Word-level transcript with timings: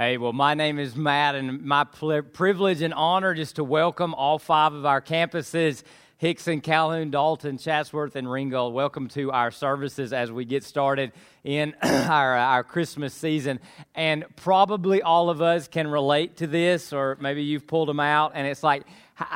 Hey, 0.00 0.16
well, 0.16 0.32
my 0.32 0.54
name 0.54 0.78
is 0.78 0.96
Matt, 0.96 1.34
and 1.34 1.62
my 1.62 1.84
privilege 1.84 2.80
and 2.80 2.94
honor 2.94 3.34
just 3.34 3.56
to 3.56 3.64
welcome 3.64 4.14
all 4.14 4.38
five 4.38 4.72
of 4.72 4.86
our 4.86 5.02
campuses 5.02 5.82
Hixson, 6.22 6.62
Calhoun, 6.62 7.10
Dalton, 7.10 7.58
Chatsworth, 7.58 8.16
and 8.16 8.30
Ringgold. 8.30 8.72
Welcome 8.72 9.08
to 9.08 9.30
our 9.30 9.50
services 9.50 10.14
as 10.14 10.32
we 10.32 10.46
get 10.46 10.64
started 10.64 11.12
in 11.44 11.74
our, 11.82 12.34
our 12.34 12.64
Christmas 12.64 13.12
season. 13.12 13.60
And 13.94 14.24
probably 14.36 15.02
all 15.02 15.28
of 15.28 15.42
us 15.42 15.68
can 15.68 15.86
relate 15.86 16.38
to 16.38 16.46
this, 16.46 16.94
or 16.94 17.18
maybe 17.20 17.42
you've 17.42 17.66
pulled 17.66 17.90
them 17.90 18.00
out, 18.00 18.32
and 18.34 18.46
it's 18.46 18.62
like, 18.62 18.86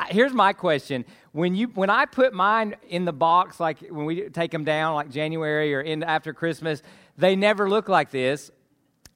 here's 0.09 0.33
my 0.33 0.51
question 0.51 1.05
when 1.31 1.53
you 1.53 1.67
when 1.67 1.91
i 1.91 2.05
put 2.05 2.33
mine 2.33 2.75
in 2.89 3.05
the 3.05 3.13
box 3.13 3.59
like 3.59 3.77
when 3.81 4.05
we 4.05 4.29
take 4.29 4.49
them 4.49 4.63
down 4.63 4.95
like 4.95 5.11
january 5.11 5.75
or 5.75 5.81
in 5.81 6.01
after 6.01 6.33
christmas 6.33 6.81
they 7.19 7.35
never 7.35 7.69
look 7.69 7.87
like 7.87 8.09
this 8.09 8.49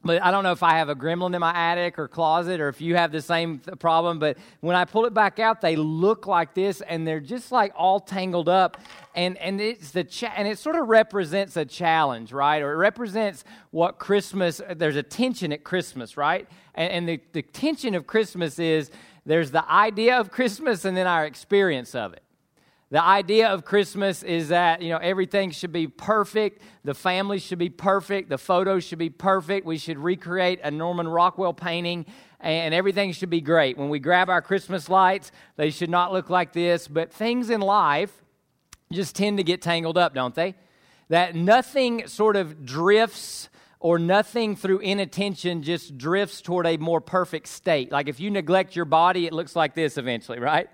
but 0.03 0.23
I 0.23 0.31
don't 0.31 0.43
know 0.43 0.53
if 0.53 0.63
I 0.63 0.77
have 0.77 0.87
a 0.87 0.95
gremlin 0.95 1.33
in 1.33 1.41
my 1.41 1.53
attic 1.53 1.99
or 1.99 2.07
closet 2.07 2.61
or 2.61 2.69
if 2.69 2.79
you 2.79 2.95
have 2.95 3.11
the 3.11 3.21
same 3.21 3.59
problem. 3.59 4.17
But 4.17 4.37
when 4.61 4.75
I 4.75 4.85
pull 4.85 5.05
it 5.05 5.13
back 5.13 5.39
out, 5.39 5.59
they 5.59 5.75
look 5.75 6.25
like 6.25 6.53
this 6.53 6.79
and 6.81 7.05
they're 7.05 7.19
just 7.19 7.51
like 7.51 7.73
all 7.75 7.99
tangled 7.99 8.47
up. 8.47 8.77
And, 9.13 9.37
and, 9.37 9.59
it's 9.59 9.91
the 9.91 10.05
cha- 10.05 10.33
and 10.37 10.47
it 10.47 10.57
sort 10.57 10.77
of 10.77 10.87
represents 10.87 11.57
a 11.57 11.65
challenge, 11.65 12.31
right? 12.31 12.61
Or 12.61 12.71
it 12.71 12.77
represents 12.77 13.43
what 13.71 13.99
Christmas, 13.99 14.61
there's 14.73 14.95
a 14.95 15.03
tension 15.03 15.51
at 15.51 15.65
Christmas, 15.65 16.15
right? 16.15 16.47
And, 16.75 16.91
and 16.93 17.09
the, 17.09 17.21
the 17.33 17.41
tension 17.41 17.93
of 17.93 18.07
Christmas 18.07 18.57
is 18.57 18.91
there's 19.25 19.51
the 19.51 19.69
idea 19.69 20.17
of 20.17 20.31
Christmas 20.31 20.85
and 20.85 20.95
then 20.95 21.07
our 21.07 21.25
experience 21.25 21.93
of 21.93 22.13
it. 22.13 22.23
The 22.91 23.03
idea 23.03 23.49
of 23.49 23.65
Christmas 23.65 24.23
is 24.23 24.49
that, 24.49 24.81
you 24.81 24.89
know, 24.89 24.97
everything 24.97 25.51
should 25.51 25.71
be 25.71 25.85
perfect. 25.85 26.63
The 26.83 26.95
family 26.95 27.37
should 27.37 27.59
be 27.59 27.69
perfect. 27.69 28.29
The 28.29 28.39
photos 28.39 28.83
should 28.83 28.97
be 28.97 29.11
perfect. 29.11 29.65
We 29.65 29.77
should 29.77 29.99
recreate 29.99 30.59
a 30.63 30.71
Norman 30.71 31.07
Rockwell 31.07 31.53
painting 31.53 32.07
and 32.39 32.73
everything 32.73 33.11
should 33.11 33.29
be 33.29 33.41
great. 33.41 33.77
When 33.77 33.89
we 33.89 33.99
grab 33.99 34.29
our 34.29 34.41
Christmas 34.41 34.89
lights, 34.89 35.31
they 35.55 35.69
should 35.69 35.89
not 35.89 36.11
look 36.11 36.31
like 36.31 36.53
this. 36.53 36.87
But 36.87 37.11
things 37.11 37.51
in 37.51 37.61
life 37.61 38.23
just 38.91 39.15
tend 39.15 39.37
to 39.37 39.43
get 39.43 39.61
tangled 39.61 39.97
up, 39.97 40.15
don't 40.15 40.33
they? 40.33 40.55
That 41.09 41.35
nothing 41.35 42.07
sort 42.07 42.35
of 42.35 42.65
drifts 42.65 43.49
or 43.79 43.99
nothing 43.99 44.55
through 44.55 44.79
inattention 44.79 45.61
just 45.61 45.97
drifts 45.97 46.41
toward 46.41 46.65
a 46.65 46.77
more 46.77 47.01
perfect 47.01 47.47
state. 47.47 47.91
Like 47.91 48.07
if 48.07 48.19
you 48.19 48.31
neglect 48.31 48.75
your 48.75 48.85
body, 48.85 49.27
it 49.27 49.33
looks 49.33 49.55
like 49.55 49.75
this 49.75 49.97
eventually, 49.97 50.39
right? 50.39 50.69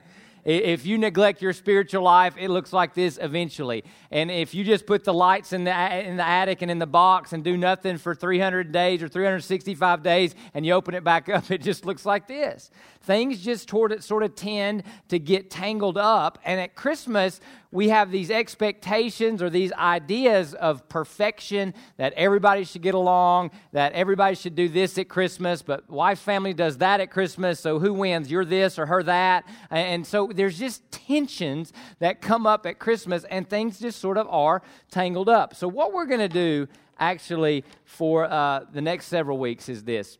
If 0.45 0.85
you 0.85 0.99
neglect 0.99 1.41
your 1.41 1.53
spiritual 1.53 2.03
life, 2.03 2.35
it 2.37 2.49
looks 2.49 2.71
like 2.71 2.93
this 2.93 3.17
eventually. 3.19 3.83
And 4.11 4.29
if 4.29 4.53
you 4.53 4.63
just 4.63 4.85
put 4.85 5.03
the 5.03 5.13
lights 5.13 5.53
in 5.53 5.63
the, 5.63 6.07
in 6.07 6.17
the 6.17 6.25
attic 6.25 6.61
and 6.61 6.69
in 6.69 6.77
the 6.77 6.85
box 6.85 7.33
and 7.33 7.43
do 7.43 7.57
nothing 7.57 7.97
for 7.97 8.13
300 8.13 8.71
days 8.71 9.01
or 9.01 9.07
365 9.07 10.03
days 10.03 10.35
and 10.53 10.63
you 10.63 10.73
open 10.73 10.93
it 10.93 11.03
back 11.03 11.29
up, 11.29 11.49
it 11.51 11.63
just 11.63 11.83
looks 11.83 12.05
like 12.05 12.27
this. 12.27 12.69
Things 13.01 13.41
just 13.41 13.67
toward 13.67 13.91
it 13.91 14.03
sort 14.03 14.21
of 14.21 14.35
tend 14.35 14.83
to 15.09 15.17
get 15.17 15.49
tangled 15.49 15.97
up. 15.97 16.37
And 16.45 16.59
at 16.61 16.75
Christmas, 16.75 17.39
we 17.75 17.89
have 17.89 18.09
these 18.09 18.31
expectations 18.31 19.41
or 19.41 19.49
these 19.49 19.73
ideas 19.73 20.53
of 20.53 20.87
perfection 20.87 21.73
that 21.97 22.13
everybody 22.13 22.63
should 22.63 22.81
get 22.81 22.95
along, 22.95 23.51
that 23.73 23.91
everybody 23.91 24.35
should 24.35 24.55
do 24.55 24.69
this 24.69 24.97
at 24.97 25.09
Christmas, 25.09 25.61
but 25.61 25.87
wife 25.89 26.19
family 26.19 26.53
does 26.53 26.77
that 26.77 27.01
at 27.01 27.11
Christmas, 27.11 27.59
so 27.59 27.77
who 27.77 27.93
wins? 27.93 28.31
You're 28.31 28.45
this 28.45 28.79
or 28.79 28.85
her 28.85 29.03
that. 29.03 29.45
And 29.69 30.07
so 30.07 30.27
there's 30.35 30.57
just 30.57 30.89
tensions 30.91 31.73
that 31.99 32.21
come 32.21 32.45
up 32.45 32.65
at 32.65 32.79
Christmas, 32.79 33.23
and 33.25 33.49
things 33.49 33.79
just 33.79 33.99
sort 33.99 34.17
of 34.17 34.27
are 34.29 34.61
tangled 34.91 35.29
up. 35.29 35.55
So, 35.55 35.67
what 35.67 35.93
we're 35.93 36.05
going 36.05 36.19
to 36.19 36.29
do 36.29 36.67
actually 36.99 37.63
for 37.83 38.25
uh, 38.25 38.65
the 38.71 38.81
next 38.81 39.07
several 39.07 39.37
weeks 39.37 39.69
is 39.69 39.83
this 39.83 40.17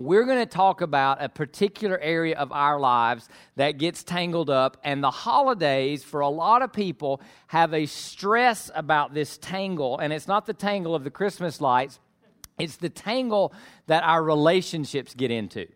we're 0.00 0.24
going 0.24 0.38
to 0.38 0.46
talk 0.46 0.80
about 0.80 1.22
a 1.22 1.28
particular 1.28 1.98
area 1.98 2.34
of 2.36 2.50
our 2.52 2.80
lives 2.80 3.28
that 3.56 3.72
gets 3.72 4.02
tangled 4.02 4.48
up. 4.48 4.78
And 4.82 5.04
the 5.04 5.10
holidays, 5.10 6.02
for 6.02 6.20
a 6.20 6.28
lot 6.28 6.62
of 6.62 6.72
people, 6.72 7.20
have 7.48 7.74
a 7.74 7.84
stress 7.84 8.70
about 8.74 9.12
this 9.12 9.36
tangle. 9.36 9.98
And 9.98 10.12
it's 10.12 10.26
not 10.26 10.46
the 10.46 10.54
tangle 10.54 10.94
of 10.94 11.04
the 11.04 11.10
Christmas 11.10 11.60
lights, 11.60 11.98
it's 12.58 12.76
the 12.76 12.88
tangle 12.88 13.52
that 13.86 14.02
our 14.02 14.22
relationships 14.22 15.14
get 15.14 15.30
into. 15.30 15.66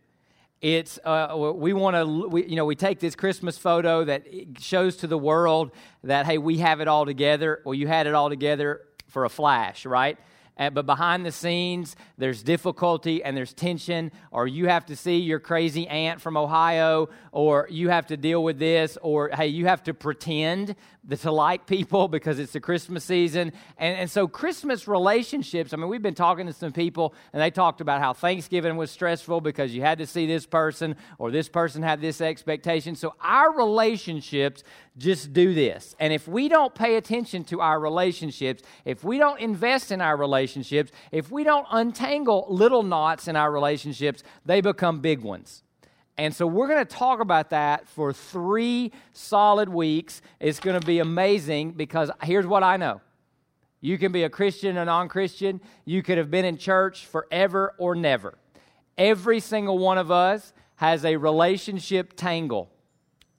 It's 0.65 0.99
uh, 1.05 1.53
we 1.55 1.75
want 1.75 1.95
to 1.95 2.39
you 2.49 2.57
know 2.57 2.65
we 2.65 2.75
take 2.75 2.99
this 2.99 3.15
Christmas 3.15 3.59
photo 3.59 4.03
that 4.05 4.25
shows 4.59 4.97
to 4.97 5.07
the 5.07 5.19
world 5.19 5.73
that 6.05 6.25
hey 6.25 6.39
we 6.39 6.57
have 6.57 6.81
it 6.81 6.89
all 6.89 7.05
together. 7.05 7.61
Well, 7.67 7.75
you 7.75 7.87
had 7.87 8.07
it 8.07 8.15
all 8.15 8.31
together 8.31 8.81
for 9.09 9.27
a 9.27 9.29
flash, 9.29 9.85
right? 9.85 10.17
but 10.57 10.87
behind 10.87 11.27
the 11.27 11.33
scenes, 11.33 11.97
there's 12.17 12.43
difficulty 12.43 13.25
and 13.25 13.37
there's 13.37 13.53
tension, 13.53 14.13
or 14.31 14.47
you 14.47 14.69
have 14.69 14.87
to 14.87 14.95
see 14.95 15.19
your 15.19 15.41
crazy 15.41 15.87
aunt 15.89 16.21
from 16.21 16.37
Ohio, 16.37 17.09
or 17.33 17.67
you 17.71 17.89
have 17.89 18.07
to 18.07 18.17
deal 18.17 18.43
with 18.45 18.61
this, 18.61 18.97
or 19.03 19.31
hey, 19.31 19.49
you 19.49 19.67
have 19.67 19.83
to 19.83 19.93
pretend 19.93 20.77
to 21.11 21.31
like 21.31 21.67
people 21.67 22.09
because 22.09 22.39
it's 22.39 22.53
the 22.53 22.61
Christmas 22.61 23.05
season. 23.05 23.53
And, 23.79 23.99
and 23.99 24.11
so, 24.11 24.27
Christmas 24.27 24.89
relationships, 24.89 25.73
I 25.73 25.77
mean, 25.77 25.89
we've 25.89 26.03
been 26.03 26.15
talking 26.15 26.47
to 26.47 26.53
some 26.53 26.73
people, 26.73 27.15
and 27.33 27.43
they 27.43 27.51
talked 27.51 27.81
about 27.81 28.01
how 28.01 28.13
Thanksgiving 28.13 28.77
was 28.77 28.91
stressful 28.91 29.41
because 29.41 29.75
you 29.75 29.83
had 29.83 29.99
to 29.99 30.07
see 30.07 30.27
this 30.27 30.47
person, 30.47 30.97
or 31.19 31.31
this 31.31 31.49
person 31.49 31.83
had 31.83 32.01
this 32.01 32.21
expectation. 32.21 32.95
So, 32.97 33.15
our 33.21 33.55
relationships 33.55 34.63
just 34.97 35.33
do 35.33 35.55
this. 35.55 35.97
And 35.99 36.13
if 36.13 36.29
we 36.29 36.49
don't 36.49 36.75
pay 36.75 36.97
attention 36.97 37.45
to 37.45 37.61
our 37.61 37.81
relationships, 37.81 38.63
if 38.85 39.03
we 39.03 39.19
don't 39.19 39.41
invest 39.41 39.91
in 39.91 40.01
our 40.01 40.17
relationships, 40.17 40.93
if 41.11 41.31
we 41.31 41.45
don't 41.45 41.67
untangle 41.71 42.47
little 42.49 42.83
knots 42.83 43.29
in 43.29 43.37
our 43.37 43.51
relationships, 43.51 44.23
they 44.47 44.61
become 44.61 45.01
big 45.01 45.21
ones. 45.21 45.64
And 46.17 46.35
so 46.35 46.47
we're 46.47 46.69
going 46.69 46.85
to 46.85 46.95
talk 46.95 47.21
about 47.21 47.51
that 47.51 47.89
for 47.89 48.13
three 48.13 48.93
solid 49.13 49.69
weeks. 49.69 50.23
It's 50.39 50.61
going 50.61 50.81
to 50.81 50.87
be 50.87 51.01
amazing 51.01 51.73
because 51.73 52.11
here's 52.23 52.47
what 52.47 52.63
I 52.63 52.77
know. 52.77 53.01
You 53.81 53.99
can 53.99 54.13
be 54.13 54.23
a 54.23 54.31
Christian 54.31 54.79
or 54.79 54.85
non 54.85 55.09
Christian. 55.09 55.61
You 55.85 56.03
could 56.03 56.17
have 56.17 56.31
been 56.31 56.45
in 56.45 56.57
church 56.57 57.07
forever 57.07 57.75
or 57.79 57.95
never. 57.95 58.39
Every 58.97 59.41
single 59.41 59.79
one 59.79 59.99
of 59.99 60.11
us 60.11 60.53
has 60.77 61.05
a 61.05 61.17
relationship 61.17 62.15
tangle, 62.17 62.71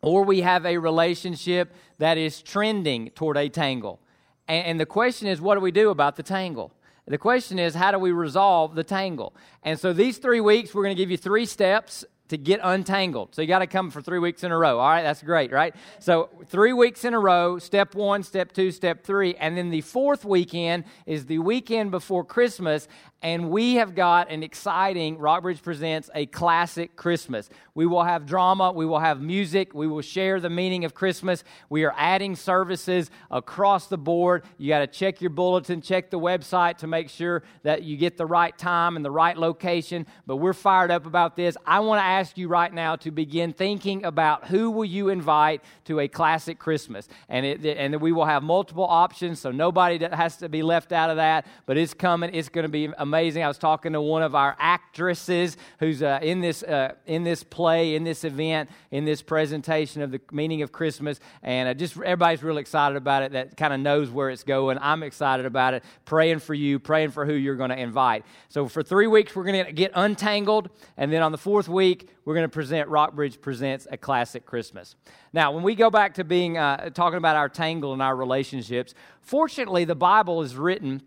or 0.02 0.24
we 0.24 0.42
have 0.42 0.66
a 0.66 0.78
relationship 0.78 1.74
that 1.98 2.18
is 2.18 2.42
trending 2.42 3.10
toward 3.12 3.38
a 3.38 3.50
tangle. 3.50 4.00
And 4.48 4.80
the 4.80 4.86
question 4.86 5.28
is, 5.28 5.42
what 5.42 5.56
do 5.56 5.62
we 5.62 5.72
do 5.72 5.90
about 5.90 6.16
the 6.16 6.24
tangle? 6.24 6.72
The 7.08 7.18
question 7.18 7.58
is, 7.58 7.74
how 7.74 7.92
do 7.92 7.98
we 7.98 8.12
resolve 8.12 8.76
the 8.76 8.84
tangle? 8.84 9.36
And 9.64 9.80
so, 9.80 9.94
these 9.94 10.18
three 10.18 10.42
weeks, 10.42 10.74
we're 10.74 10.84
going 10.84 10.96
to 10.96 11.02
give 11.02 11.10
you 11.10 11.18
three 11.18 11.46
steps 11.46 12.06
to 12.30 12.38
get 12.38 12.60
untangled. 12.64 13.36
So 13.36 13.42
you 13.42 13.48
got 13.48 13.60
to 13.60 13.68
come 13.68 13.92
for 13.92 14.02
three 14.02 14.20
weeks 14.20 14.44
in 14.44 14.52
a 14.52 14.58
row. 14.58 14.80
All 14.80 14.90
right, 14.90 15.04
that's 15.04 15.22
great, 15.22 15.52
right? 15.52 15.76
So 16.00 16.30
three 16.48 16.74
weeks 16.74 17.06
in 17.06 17.14
a 17.14 17.20
row 17.20 17.60
step 17.60 17.96
one, 17.96 18.24
step 18.24 18.52
two, 18.52 18.72
step 18.72 19.04
three. 19.04 19.36
And 19.36 19.58
then 19.58 19.70
the 19.70 19.82
fourth 19.82 20.26
weekend 20.26 20.86
is 21.06 21.26
the 21.26 21.40
weekend 21.40 21.92
before 21.92 22.24
Christmas 22.24 22.88
and 23.22 23.50
we 23.50 23.76
have 23.76 23.96
got 23.96 24.30
an 24.30 24.44
exciting 24.44 25.18
Rockbridge 25.18 25.64
Presents 25.64 26.10
a 26.14 26.26
classic 26.28 26.96
Christmas. 26.96 27.50
We 27.74 27.86
will 27.86 28.04
have 28.04 28.26
drama, 28.26 28.72
we 28.72 28.86
will 28.86 29.00
have 29.00 29.22
music, 29.22 29.74
we 29.74 29.88
will 29.88 30.02
share 30.02 30.40
the 30.40 30.50
meaning 30.50 30.86
of 30.86 30.94
Christmas. 30.94 31.44
We 31.70 31.86
are 31.86 31.94
adding 31.98 32.36
services 32.36 33.10
across 33.32 33.88
the 33.88 33.98
board. 33.98 34.44
You 34.58 34.70
got 34.70 34.80
to 34.80 34.88
check 34.88 35.22
your 35.22 35.32
bulletin, 35.32 35.82
check 35.82 36.12
the 36.12 36.20
website 36.20 36.78
to 36.78 36.88
make 36.88 37.10
sure 37.10 37.44
that 37.64 37.84
you 37.84 37.98
get 37.98 38.18
the 38.18 38.26
right 38.26 38.56
time 38.58 38.96
and 38.96 39.04
the 39.04 39.12
right 39.12 39.38
location. 39.38 40.06
But 40.28 40.38
we're 40.38 40.54
fired 40.54 40.92
up 40.92 41.06
about 41.06 41.36
this. 41.36 41.58
I 41.66 41.80
want 41.80 42.00
to 42.00 42.06
ask 42.06 42.38
you 42.38 42.48
right 42.48 42.74
now 42.74 42.96
to 42.98 43.12
begin 43.12 43.54
thinking 43.54 44.06
about 44.06 44.46
who 44.48 44.70
will 44.70 44.86
you 44.86 45.10
invite 45.10 45.64
to 45.86 46.00
a 46.00 46.08
classic 46.08 46.60
Christmas. 46.60 47.08
And 47.28 47.46
it, 47.46 47.66
and 47.66 48.00
we 48.00 48.12
will 48.12 48.26
have 48.26 48.44
multiple 48.44 48.86
options, 48.86 49.40
so 49.40 49.52
nobody 49.52 50.06
has 50.06 50.38
to 50.38 50.50
be 50.50 50.62
left 50.62 50.92
out 50.92 51.10
of 51.10 51.16
that. 51.16 51.48
But 51.66 51.78
it's 51.78 51.94
coming. 51.94 52.30
It's 52.34 52.50
going 52.50 52.64
to 52.64 52.70
be 52.70 52.90
amazing. 53.06 53.44
I 53.44 53.48
was 53.48 53.60
talking 53.60 53.94
to 53.94 54.02
one 54.02 54.24
of 54.24 54.34
our 54.34 54.56
actresses 54.60 55.58
who's 55.80 56.02
uh, 56.02 56.20
in, 56.24 56.42
this, 56.42 56.64
uh, 56.64 56.96
in 57.06 57.24
this 57.24 57.44
play, 57.44 57.96
in 57.96 58.04
this 58.04 58.24
event, 58.24 58.70
in 58.90 59.06
this 59.06 59.22
presentation 59.22 60.02
of 60.02 60.12
the 60.12 60.20
meaning 60.32 60.64
of 60.64 60.72
Christmas. 60.72 61.20
And 61.44 61.70
uh, 61.70 61.76
just 61.76 61.96
everybody's 61.98 62.42
really 62.42 62.62
excited 62.62 62.98
about 62.98 63.22
it 63.22 63.34
that 63.34 63.58
kind 63.58 63.74
of 63.74 63.80
knows 63.80 64.10
where 64.10 64.32
it's 64.32 64.44
going. 64.44 64.80
I'm 64.82 65.04
excited 65.04 65.46
about 65.46 65.76
it, 65.76 65.84
praying 66.04 66.40
for 66.40 66.56
you, 66.56 66.80
praying 66.80 67.12
for 67.12 67.26
who 67.26 67.34
you're 67.34 67.56
going 67.56 67.70
to 67.70 67.80
invite. 67.80 68.26
So 68.50 68.68
for 68.68 68.82
three 68.82 69.08
weeks, 69.08 69.36
we're 69.36 69.44
going 69.44 69.66
to 69.66 69.72
get 69.72 69.92
untangled. 69.94 70.70
And 70.98 71.14
then 71.14 71.22
on 71.22 71.32
the 71.32 71.38
fourth 71.38 71.70
week, 71.70 72.10
we're 72.26 72.34
going 72.34 72.48
to 72.48 72.54
present 72.54 72.90
Rockbridge 72.90 73.40
Presents 73.40 73.88
a 73.92 73.98
Classic 73.98 74.44
Christmas. 74.44 74.96
Now, 75.32 75.52
when 75.52 75.62
we 75.62 75.76
go 75.76 75.92
back 75.92 76.16
to 76.16 76.24
being 76.24 76.58
uh, 76.58 76.90
talking 76.90 77.18
about 77.18 77.36
our 77.36 77.50
tangle 77.50 77.94
and 77.94 78.02
our 78.02 78.16
relationships, 78.16 78.96
fortunately, 79.22 79.86
the 79.86 79.96
Bible 79.96 80.42
is 80.42 80.56
written 80.56 81.04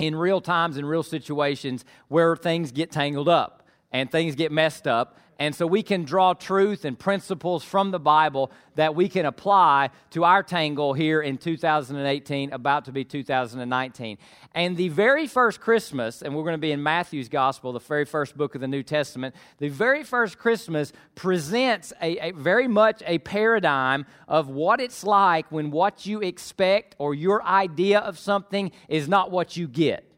in 0.00 0.16
real 0.16 0.40
times 0.40 0.76
and 0.76 0.88
real 0.88 1.02
situations 1.02 1.84
where 2.08 2.36
things 2.36 2.72
get 2.72 2.90
tangled 2.90 3.28
up. 3.28 3.59
And 3.92 4.10
things 4.10 4.34
get 4.34 4.52
messed 4.52 4.86
up. 4.86 5.18
And 5.40 5.54
so 5.54 5.66
we 5.66 5.82
can 5.82 6.04
draw 6.04 6.34
truth 6.34 6.84
and 6.84 6.98
principles 6.98 7.64
from 7.64 7.92
the 7.92 7.98
Bible 7.98 8.52
that 8.74 8.94
we 8.94 9.08
can 9.08 9.24
apply 9.24 9.88
to 10.10 10.22
our 10.22 10.42
tangle 10.42 10.92
here 10.92 11.22
in 11.22 11.38
2018, 11.38 12.52
about 12.52 12.84
to 12.84 12.92
be 12.92 13.04
2019. 13.04 14.18
And 14.54 14.76
the 14.76 14.90
very 14.90 15.26
first 15.26 15.58
Christmas, 15.58 16.20
and 16.20 16.36
we're 16.36 16.42
going 16.42 16.52
to 16.52 16.58
be 16.58 16.72
in 16.72 16.82
Matthew's 16.82 17.30
Gospel, 17.30 17.72
the 17.72 17.78
very 17.78 18.04
first 18.04 18.36
book 18.36 18.54
of 18.54 18.60
the 18.60 18.68
New 18.68 18.82
Testament, 18.82 19.34
the 19.56 19.70
very 19.70 20.04
first 20.04 20.38
Christmas 20.38 20.92
presents 21.14 21.94
a, 22.02 22.18
a 22.28 22.32
very 22.32 22.68
much 22.68 23.02
a 23.06 23.16
paradigm 23.20 24.04
of 24.28 24.50
what 24.50 24.78
it's 24.78 25.04
like 25.04 25.50
when 25.50 25.70
what 25.70 26.04
you 26.04 26.20
expect 26.20 26.96
or 26.98 27.14
your 27.14 27.42
idea 27.44 28.00
of 28.00 28.18
something 28.18 28.72
is 28.90 29.08
not 29.08 29.30
what 29.30 29.56
you 29.56 29.66
get. 29.66 30.09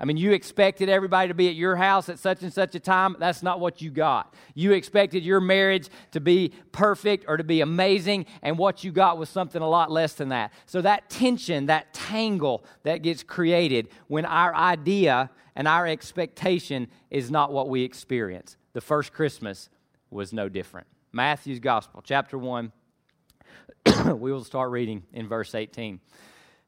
I 0.00 0.04
mean, 0.04 0.16
you 0.16 0.30
expected 0.30 0.88
everybody 0.88 1.26
to 1.26 1.34
be 1.34 1.48
at 1.48 1.56
your 1.56 1.74
house 1.74 2.08
at 2.08 2.20
such 2.20 2.42
and 2.42 2.52
such 2.52 2.76
a 2.76 2.80
time. 2.80 3.16
That's 3.18 3.42
not 3.42 3.58
what 3.58 3.82
you 3.82 3.90
got. 3.90 4.32
You 4.54 4.72
expected 4.72 5.24
your 5.24 5.40
marriage 5.40 5.88
to 6.12 6.20
be 6.20 6.52
perfect 6.70 7.24
or 7.26 7.36
to 7.36 7.42
be 7.42 7.62
amazing, 7.62 8.26
and 8.42 8.56
what 8.56 8.84
you 8.84 8.92
got 8.92 9.18
was 9.18 9.28
something 9.28 9.60
a 9.60 9.68
lot 9.68 9.90
less 9.90 10.12
than 10.14 10.28
that. 10.28 10.52
So, 10.66 10.80
that 10.82 11.10
tension, 11.10 11.66
that 11.66 11.92
tangle 11.92 12.64
that 12.84 13.02
gets 13.02 13.24
created 13.24 13.88
when 14.06 14.24
our 14.24 14.54
idea 14.54 15.30
and 15.56 15.66
our 15.66 15.84
expectation 15.86 16.86
is 17.10 17.28
not 17.28 17.52
what 17.52 17.68
we 17.68 17.82
experience. 17.82 18.56
The 18.74 18.80
first 18.80 19.12
Christmas 19.12 19.68
was 20.10 20.32
no 20.32 20.48
different. 20.48 20.86
Matthew's 21.10 21.58
Gospel, 21.58 22.02
chapter 22.04 22.38
1. 22.38 22.70
we 24.06 24.30
will 24.30 24.44
start 24.44 24.70
reading 24.70 25.02
in 25.12 25.26
verse 25.26 25.56
18. 25.56 25.98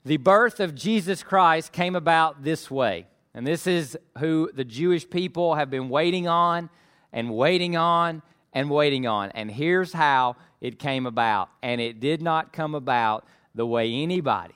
The 0.04 0.16
birth 0.16 0.58
of 0.58 0.74
Jesus 0.74 1.22
Christ 1.22 1.70
came 1.70 1.94
about 1.94 2.42
this 2.42 2.68
way. 2.70 3.06
And 3.34 3.46
this 3.46 3.66
is 3.66 3.96
who 4.18 4.50
the 4.52 4.64
Jewish 4.64 5.08
people 5.08 5.54
have 5.54 5.70
been 5.70 5.88
waiting 5.88 6.26
on 6.26 6.68
and 7.12 7.34
waiting 7.34 7.76
on 7.76 8.22
and 8.52 8.68
waiting 8.68 9.06
on. 9.06 9.30
And 9.30 9.50
here's 9.50 9.92
how 9.92 10.36
it 10.60 10.78
came 10.78 11.06
about. 11.06 11.48
And 11.62 11.80
it 11.80 12.00
did 12.00 12.22
not 12.22 12.52
come 12.52 12.74
about 12.74 13.24
the 13.54 13.66
way 13.66 13.92
anybody 13.92 14.54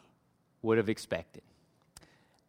would 0.63 0.79
have 0.79 0.89
expected. 0.89 1.43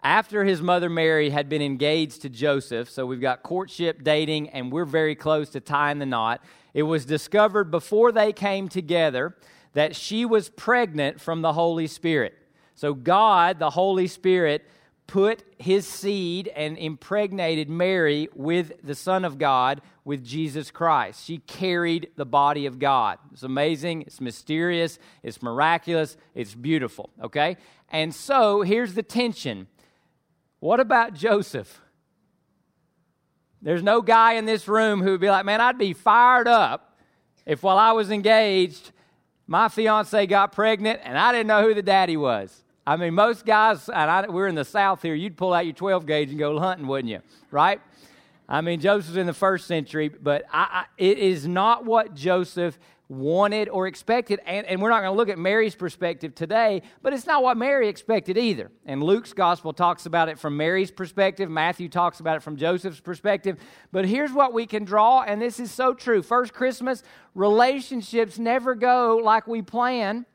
After 0.04 0.44
his 0.44 0.62
mother 0.62 0.90
Mary 0.90 1.32
had 1.32 1.50
been 1.50 1.64
engaged 1.64 2.22
to 2.22 2.30
Joseph, 2.30 2.90
so 2.90 3.08
we've 3.08 3.22
got 3.22 3.42
courtship, 3.42 4.04
dating, 4.04 4.50
and 4.50 4.72
we're 4.72 4.86
very 4.86 5.16
close 5.16 5.50
to 5.50 5.60
tying 5.60 5.98
the 5.98 6.06
knot, 6.06 6.44
it 6.76 6.84
was 6.84 7.06
discovered 7.06 7.72
before 7.72 8.12
they 8.12 8.32
came 8.32 8.70
together 8.70 9.36
that 9.74 9.96
she 9.96 10.24
was 10.24 10.50
pregnant 10.50 11.20
from 11.20 11.42
the 11.42 11.54
Holy 11.54 11.88
Spirit. 11.88 12.36
So 12.76 12.94
God, 12.94 13.58
the 13.58 13.72
Holy 13.72 14.08
Spirit, 14.08 14.68
put 15.08 15.44
his 15.58 15.88
seed 15.88 16.48
and 16.56 16.78
impregnated 16.78 17.70
Mary 17.70 18.28
with 18.34 18.74
the 18.84 18.96
Son 18.96 19.24
of 19.24 19.38
God, 19.38 19.82
with 20.04 20.24
Jesus 20.24 20.72
Christ. 20.72 21.24
She 21.24 21.40
carried 21.40 22.10
the 22.16 22.26
body 22.26 22.66
of 22.66 22.80
God. 22.80 23.20
It's 23.32 23.44
amazing, 23.44 24.04
it's 24.04 24.20
mysterious, 24.20 25.00
it's 25.24 25.42
miraculous, 25.42 26.18
it's 26.34 26.56
beautiful, 26.56 27.10
okay? 27.22 27.58
And 27.90 28.14
so 28.14 28.62
here's 28.62 28.94
the 28.94 29.04
tension. 29.04 29.68
What 30.60 30.80
about 30.80 31.14
Joseph? 31.14 31.82
There's 33.62 33.84
no 33.84 34.02
guy 34.02 34.34
in 34.34 34.46
this 34.46 34.68
room 34.68 35.02
who 35.02 35.12
would 35.12 35.22
be 35.22 35.30
like, 35.30 35.46
man, 35.46 35.62
I'd 35.62 35.78
be 35.78 35.94
fired 35.94 36.48
up 36.48 36.98
if 37.46 37.62
while 37.62 37.78
I 37.78 37.92
was 37.92 38.12
engaged, 38.12 38.92
my 39.48 39.70
fiance 39.70 40.26
got 40.28 40.52
pregnant 40.52 41.02
and 41.04 41.18
I 41.18 41.32
didn't 41.32 41.48
know 41.48 41.62
who 41.62 41.74
the 41.74 41.84
daddy 41.84 42.18
was. 42.18 42.64
I 42.88 42.98
mean, 42.98 43.16
most 43.16 43.46
guys, 43.46 43.90
and 43.90 44.12
I, 44.12 44.28
we're 44.30 44.48
in 44.48 44.54
the 44.54 44.66
South 44.66 45.02
here, 45.02 45.16
you'd 45.16 45.38
pull 45.38 45.54
out 45.54 45.66
your 45.66 45.74
12 45.74 46.06
gauge 46.06 46.30
and 46.30 46.38
go 46.38 46.60
hunting, 46.60 46.86
wouldn't 46.86 47.10
you? 47.10 47.22
Right? 47.50 47.82
I 48.48 48.62
mean, 48.62 48.80
Joseph's 48.80 49.18
in 49.18 49.26
the 49.26 49.34
first 49.34 49.66
century, 49.66 50.10
but 50.10 50.44
I, 50.52 50.68
I, 50.72 50.86
it 50.98 51.18
is 51.18 51.48
not 51.48 51.84
what 51.84 52.14
Joseph 52.14 52.78
wanted 53.10 53.70
or 53.70 53.88
expected. 53.88 54.40
And, 54.46 54.68
and 54.68 54.82
we're 54.82 54.90
not 54.90 55.02
going 55.02 55.14
to 55.14 55.18
look 55.18 55.30
at 55.30 55.40
Mary's 55.40 55.74
perspective 55.74 56.36
today, 56.36 56.84
but 57.02 57.12
it's 57.12 57.26
not 57.26 57.42
what 57.42 57.58
Mary 57.58 57.88
expected 57.88 58.38
either. 58.38 58.70
And 58.86 59.02
Luke's 59.04 59.34
gospel 59.34 59.74
talks 59.74 60.06
about 60.06 60.30
it 60.30 60.38
from 60.38 60.56
Mary's 60.56 60.92
perspective, 60.92 61.50
Matthew 61.50 61.90
talks 61.90 62.20
about 62.20 62.38
it 62.38 62.44
from 62.44 62.56
Joseph's 62.56 63.00
perspective. 63.00 63.58
But 63.92 64.06
here's 64.06 64.32
what 64.32 64.54
we 64.54 64.68
can 64.68 64.86
draw, 64.86 65.24
and 65.24 65.42
this 65.42 65.60
is 65.60 65.72
so 65.72 65.96
true. 65.96 66.22
First 66.22 66.54
Christmas, 66.54 67.02
relationships 67.34 68.38
never 68.38 68.76
go 68.76 69.20
like 69.24 69.48
we 69.48 69.64
plan 69.64 70.28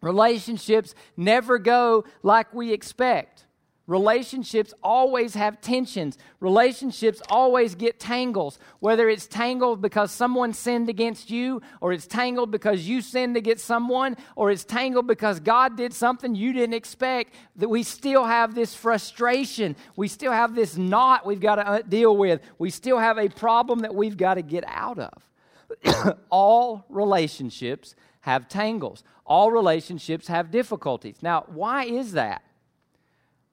Relationships 0.00 0.94
never 1.16 1.58
go 1.58 2.04
like 2.22 2.52
we 2.54 2.72
expect. 2.72 3.44
Relationships 3.90 4.72
always 4.84 5.34
have 5.34 5.60
tensions. 5.60 6.16
Relationships 6.38 7.20
always 7.28 7.74
get 7.74 7.98
tangles. 7.98 8.56
Whether 8.78 9.08
it's 9.08 9.26
tangled 9.26 9.82
because 9.82 10.12
someone 10.12 10.52
sinned 10.52 10.88
against 10.88 11.28
you, 11.28 11.60
or 11.80 11.92
it's 11.92 12.06
tangled 12.06 12.52
because 12.52 12.86
you 12.88 13.00
sinned 13.02 13.36
against 13.36 13.64
someone, 13.64 14.16
or 14.36 14.52
it's 14.52 14.62
tangled 14.62 15.08
because 15.08 15.40
God 15.40 15.76
did 15.76 15.92
something 15.92 16.36
you 16.36 16.52
didn't 16.52 16.74
expect, 16.74 17.34
that 17.56 17.68
we 17.68 17.82
still 17.82 18.24
have 18.24 18.54
this 18.54 18.76
frustration. 18.76 19.74
We 19.96 20.06
still 20.06 20.30
have 20.30 20.54
this 20.54 20.76
knot 20.76 21.26
we've 21.26 21.40
got 21.40 21.56
to 21.56 21.66
uh, 21.66 21.82
deal 21.82 22.16
with. 22.16 22.42
We 22.58 22.70
still 22.70 23.00
have 23.00 23.18
a 23.18 23.28
problem 23.28 23.80
that 23.80 23.92
we've 23.92 24.16
got 24.16 24.34
to 24.34 24.42
get 24.42 24.62
out 24.68 25.00
of. 25.00 26.16
All 26.30 26.84
relationships 26.88 27.96
have 28.20 28.48
tangles. 28.48 29.02
All 29.24 29.50
relationships 29.50 30.28
have 30.28 30.50
difficulties. 30.50 31.16
Now, 31.22 31.44
why 31.48 31.84
is 31.84 32.12
that? 32.12 32.42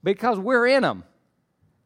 Because 0.03 0.39
we're 0.39 0.67
in 0.67 0.83
them. 0.83 1.03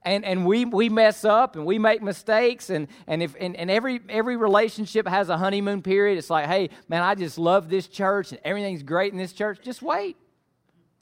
And, 0.04 0.26
and 0.26 0.48
we, 0.48 0.66
we 0.66 0.90
mess 0.90 1.24
up 1.24 1.56
and 1.56 1.64
we 1.64 1.78
make 1.78 2.02
mistakes 2.02 2.72
and, 2.72 2.88
and, 3.06 3.22
if, 3.22 3.36
and, 3.40 3.56
and 3.56 3.70
every, 3.70 4.00
every 4.10 4.36
relationship 4.36 5.08
has 5.08 5.30
a 5.30 5.38
honeymoon 5.38 5.84
period 5.84 6.18
it's 6.18 6.32
like 6.32 6.48
hey 6.48 6.72
man 6.88 7.04
i 7.04 7.14
just 7.14 7.38
love 7.38 7.70
this 7.70 7.86
church 7.86 8.32
and 8.32 8.42
everything's 8.44 8.82
great 8.82 9.12
in 9.12 9.20
this 9.20 9.32
church 9.32 9.60
just 9.62 9.84
wait 9.84 10.18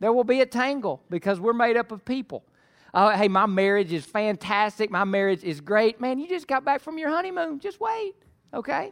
there 0.01 0.11
will 0.11 0.25
be 0.25 0.41
a 0.41 0.45
tangle 0.45 1.01
because 1.09 1.39
we're 1.39 1.53
made 1.53 1.77
up 1.77 1.93
of 1.93 2.03
people 2.03 2.43
uh, 2.93 3.15
hey 3.15 3.29
my 3.29 3.45
marriage 3.45 3.93
is 3.93 4.03
fantastic 4.03 4.91
my 4.91 5.05
marriage 5.05 5.45
is 5.45 5.61
great 5.61 6.01
man 6.01 6.19
you 6.19 6.27
just 6.27 6.45
got 6.45 6.65
back 6.65 6.81
from 6.81 6.97
your 6.97 7.09
honeymoon 7.09 7.57
just 7.57 7.79
wait 7.79 8.15
okay 8.53 8.91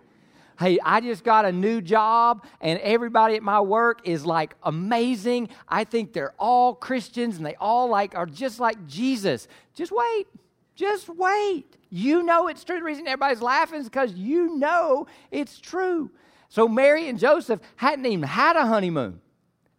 hey, 0.60 0.80
I 0.84 1.02
just 1.02 1.24
got 1.24 1.46
a 1.46 1.52
new 1.52 1.82
job 1.82 2.46
and 2.62 2.80
everybody 2.80 3.36
at 3.36 3.44
my 3.44 3.62
work 3.62 4.08
is 4.08 4.26
like 4.26 4.56
amazing. 4.64 5.50
I 5.68 5.84
think 5.84 6.14
they're 6.14 6.34
all 6.40 6.74
Christians 6.74 7.38
and 7.38 7.46
they 7.46 7.56
all 7.56 7.90
like 7.90 8.16
are 8.16 8.26
just 8.26 8.60
like 8.60 8.88
Jesus. 8.88 9.48
Just 9.74 9.92
wait. 9.92 10.28
Just 10.76 11.10
wait. 11.10 11.78
You 11.90 12.24
know 12.24 12.48
it's 12.48 12.64
true. 12.64 12.78
The 12.78 12.84
reason 12.84 13.08
everybody's 13.08 13.42
laughing 13.42 13.80
is 13.80 13.86
because 13.86 14.14
you 14.14 14.58
know 14.58 15.08
it's 15.32 15.60
true. 15.60 16.12
So 16.50 16.68
Mary 16.68 17.08
and 17.08 17.20
Joseph 17.20 17.60
hadn't 17.76 18.06
even 18.06 18.24
had 18.24 18.56
a 18.56 18.66
honeymoon 18.66 19.22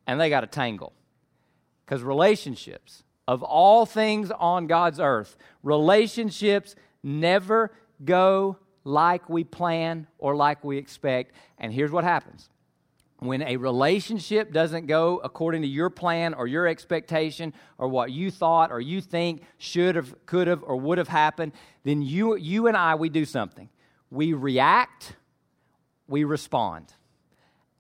and 0.07 0.21
they 0.21 0.31
got 0.31 0.45
a 0.45 0.49
tangle. 0.49 0.93
Because 1.85 2.03
relationships, 2.03 3.03
of 3.27 3.43
all 3.43 3.87
things 3.87 4.31
on 4.31 4.67
God's 4.67 5.01
earth, 5.01 5.37
relationships 5.63 6.75
never 7.03 7.73
go 8.05 8.59
like 8.89 9.29
we 9.29 9.45
plan 9.45 10.07
or 10.19 10.35
like 10.35 10.65
we 10.65 10.79
expect. 10.79 11.33
And 11.59 11.73
here's 11.73 11.93
what 11.93 12.05
happens 12.05 12.49
when 13.21 13.43
a 13.43 13.57
relationship 13.57 14.53
doesn't 14.53 14.87
go 14.87 15.21
according 15.25 15.63
to 15.63 15.69
your 15.69 15.91
plan 15.91 16.35
or 16.35 16.47
your 16.47 16.69
expectation 16.69 17.53
or 17.77 17.89
what 17.89 18.13
you 18.13 18.31
thought 18.31 18.71
or 18.71 18.81
you 18.81 19.01
think 19.01 19.43
should 19.59 19.97
have, 19.97 20.15
could 20.25 20.47
have, 20.47 20.63
or 20.63 20.77
would 20.77 20.99
have 20.99 21.09
happened, 21.09 21.53
then 21.83 22.01
you, 22.01 22.37
you 22.37 22.69
and 22.69 22.77
I, 22.77 22.95
we 22.95 23.09
do 23.09 23.25
something. 23.25 23.69
We 24.11 24.35
react, 24.35 25.17
we 26.07 26.23
respond. 26.23 26.93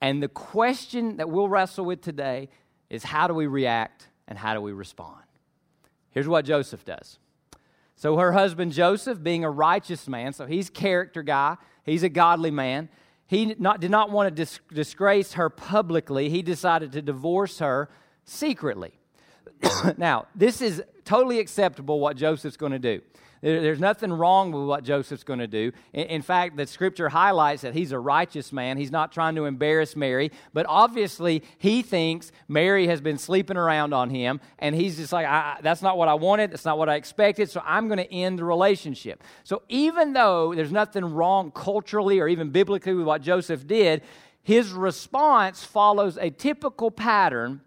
And 0.00 0.20
the 0.20 0.28
question 0.28 1.18
that 1.18 1.30
we'll 1.30 1.48
wrestle 1.48 1.84
with 1.84 2.02
today 2.02 2.48
is 2.90 3.04
how 3.04 3.28
do 3.28 3.34
we 3.34 3.46
react 3.46 4.08
and 4.26 4.36
how 4.36 4.54
do 4.54 4.60
we 4.60 4.72
respond? 4.72 5.22
Here's 6.10 6.28
what 6.28 6.44
Joseph 6.44 6.84
does 6.84 7.18
so 7.98 8.16
her 8.16 8.30
husband 8.30 8.70
Joseph, 8.70 9.20
being 9.24 9.42
a 9.42 9.50
righteous 9.50 10.06
man, 10.06 10.32
so 10.32 10.46
he's 10.46 10.70
character 10.70 11.24
guy, 11.24 11.56
he's 11.82 12.04
a 12.04 12.08
godly 12.08 12.52
man. 12.52 12.88
He 13.26 13.56
not, 13.58 13.80
did 13.80 13.90
not 13.90 14.12
want 14.12 14.28
to 14.28 14.30
dis- 14.30 14.60
disgrace 14.72 15.32
her 15.32 15.50
publicly. 15.50 16.30
He 16.30 16.40
decided 16.40 16.92
to 16.92 17.02
divorce 17.02 17.58
her 17.58 17.90
secretly. 18.24 18.92
now, 19.96 20.28
this 20.36 20.62
is 20.62 20.80
totally 21.04 21.40
acceptable 21.40 21.98
what 21.98 22.16
Joseph's 22.16 22.56
going 22.56 22.70
to 22.70 22.78
do. 22.78 23.02
There's 23.40 23.80
nothing 23.80 24.12
wrong 24.12 24.52
with 24.52 24.64
what 24.64 24.84
Joseph's 24.84 25.24
going 25.24 25.38
to 25.38 25.46
do. 25.46 25.72
In 25.92 26.22
fact, 26.22 26.56
the 26.56 26.66
scripture 26.66 27.08
highlights 27.08 27.62
that 27.62 27.74
he's 27.74 27.92
a 27.92 27.98
righteous 27.98 28.52
man. 28.52 28.76
He's 28.76 28.90
not 28.90 29.12
trying 29.12 29.34
to 29.36 29.44
embarrass 29.44 29.94
Mary, 29.94 30.32
but 30.52 30.66
obviously 30.68 31.42
he 31.58 31.82
thinks 31.82 32.32
Mary 32.48 32.86
has 32.88 33.00
been 33.00 33.18
sleeping 33.18 33.56
around 33.56 33.94
on 33.94 34.10
him, 34.10 34.40
and 34.58 34.74
he's 34.74 34.96
just 34.96 35.12
like, 35.12 35.26
that's 35.62 35.82
not 35.82 35.96
what 35.96 36.08
I 36.08 36.14
wanted. 36.14 36.50
That's 36.50 36.64
not 36.64 36.78
what 36.78 36.88
I 36.88 36.96
expected, 36.96 37.50
so 37.50 37.62
I'm 37.64 37.88
going 37.88 37.98
to 37.98 38.12
end 38.12 38.38
the 38.38 38.44
relationship. 38.44 39.22
So 39.44 39.62
even 39.68 40.12
though 40.12 40.54
there's 40.54 40.72
nothing 40.72 41.04
wrong 41.04 41.50
culturally 41.50 42.20
or 42.20 42.28
even 42.28 42.50
biblically 42.50 42.94
with 42.94 43.06
what 43.06 43.22
Joseph 43.22 43.66
did, 43.66 44.02
his 44.42 44.72
response 44.72 45.62
follows 45.62 46.16
a 46.16 46.30
typical 46.30 46.90
pattern 46.90 47.60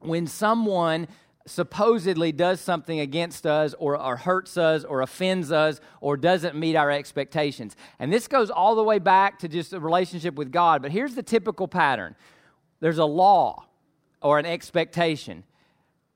when 0.00 0.26
someone 0.26 1.06
supposedly 1.46 2.32
does 2.32 2.60
something 2.60 3.00
against 3.00 3.46
us 3.46 3.74
or, 3.78 3.96
or, 3.96 4.16
hurts 4.16 4.56
us 4.56 4.84
or 4.84 5.00
offends 5.00 5.50
us 5.50 5.80
or 6.00 6.16
doesn't 6.16 6.56
meet 6.56 6.76
our 6.76 6.90
expectations. 6.90 7.76
And 7.98 8.12
this 8.12 8.28
goes 8.28 8.50
all 8.50 8.74
the 8.74 8.82
way 8.82 8.98
back 8.98 9.38
to 9.40 9.48
just 9.48 9.72
a 9.72 9.80
relationship 9.80 10.34
with 10.34 10.52
God. 10.52 10.82
But 10.82 10.92
here's 10.92 11.14
the 11.14 11.22
typical 11.22 11.68
pattern 11.68 12.14
there's 12.80 12.98
a 12.98 13.04
law 13.04 13.66
or 14.20 14.38
an 14.38 14.46
expectation. 14.46 15.44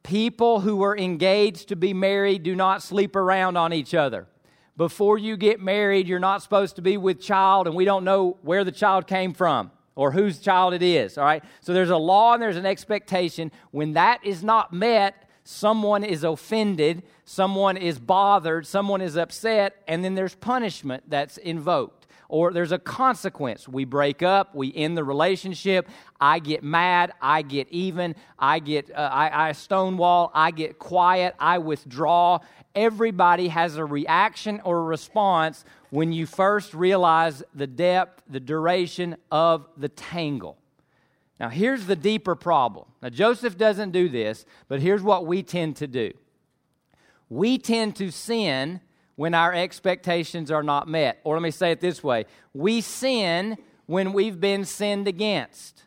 People 0.03 0.61
who 0.61 0.83
are 0.83 0.97
engaged 0.97 1.69
to 1.69 1.77
be 1.77 1.93
married 1.93 2.45
do 2.45 2.55
not 2.55 2.83
sleep 2.83 3.17
around 3.17 3.57
on 3.57 3.73
each 3.73 3.95
other. 3.95 4.27
Before 4.77 5.19
you 5.19 5.37
get 5.37 5.61
married, 5.61 6.07
you're 6.07 6.19
not 6.19 6.43
supposed 6.43 6.77
to 6.77 6.83
be 6.83 6.97
with 6.97 7.21
child, 7.21 7.67
and 7.67 7.75
we 7.75 7.85
don't 7.85 8.05
know 8.05 8.37
where 8.43 8.63
the 8.63 8.71
child 8.71 9.07
came 9.07 9.33
from 9.33 9.71
or 9.97 10.13
whose 10.13 10.39
child 10.39 10.75
it 10.75 10.83
is, 10.83 11.19
all 11.19 11.25
right? 11.25 11.43
So 11.61 11.73
there's 11.73 11.91
a 11.91 11.97
law 11.97 12.35
and 12.35 12.43
there's 12.43 12.57
an 12.57 12.67
expectation. 12.67 13.51
When 13.73 13.95
that 13.95 14.25
is 14.25 14.45
not 14.45 14.73
met, 14.73 15.29
someone 15.43 16.05
is 16.05 16.23
offended, 16.23 17.03
someone 17.25 17.77
is 17.77 17.99
bothered, 17.99 18.67
someone 18.67 19.01
is 19.01 19.17
upset, 19.17 19.83
and 19.89 20.05
then 20.05 20.15
there's 20.15 20.35
punishment 20.35 21.05
that's 21.09 21.39
invoked. 21.39 21.96
Or 22.29 22.53
there's 22.53 22.73
a 22.73 22.79
consequence. 22.79 23.69
We 23.69 23.85
break 23.85 24.23
up, 24.23 24.55
we 24.55 24.75
end 24.75 24.97
the 24.97 25.05
relationship. 25.05 25.89
I 26.21 26.39
get 26.39 26.65
mad, 26.65 27.13
I 27.21 27.43
get 27.43 27.69
even, 27.71 28.17
I 28.39 28.59
get 28.59 28.91
uh, 28.91 29.11
I, 29.13 29.49
I 29.49 29.53
stonewall, 29.53 30.31
I 30.35 30.51
get 30.51 30.79
quiet, 30.79 31.35
I 31.39 31.59
withdraw. 31.59 32.41
Everybody 32.75 33.49
has 33.49 33.77
a 33.77 33.85
reaction 33.85 34.61
or 34.65 34.79
a 34.79 34.83
response 34.83 35.65
when 35.91 36.13
you 36.13 36.27
first 36.27 36.75
realize 36.75 37.43
the 37.55 37.67
depth, 37.67 38.23
the 38.29 38.41
duration 38.41 39.17
of 39.31 39.67
the 39.77 39.89
tangle. 39.89 40.59
Now, 41.39 41.49
here's 41.49 41.87
the 41.87 41.97
deeper 41.97 42.35
problem. 42.35 42.87
Now, 43.03 43.11
Joseph 43.11 43.59
doesn't 43.59 43.91
do 43.91 44.09
this, 44.09 44.47
but 44.69 44.81
here's 44.81 45.03
what 45.03 45.27
we 45.27 45.43
tend 45.43 45.77
to 45.77 45.87
do 45.87 46.13
we 47.29 47.59
tend 47.59 47.97
to 47.97 48.11
sin 48.11 48.81
when 49.17 49.35
our 49.35 49.53
expectations 49.53 50.51
are 50.51 50.63
not 50.63 50.87
met. 50.87 51.21
Or 51.25 51.35
let 51.35 51.43
me 51.43 51.51
say 51.51 51.73
it 51.73 51.81
this 51.81 52.03
way 52.05 52.27
we 52.55 52.81
sin 52.81 53.59
when 53.87 54.13
we've 54.13 54.41
been 54.41 54.65
sinned 54.65 55.09
against. 55.09 55.83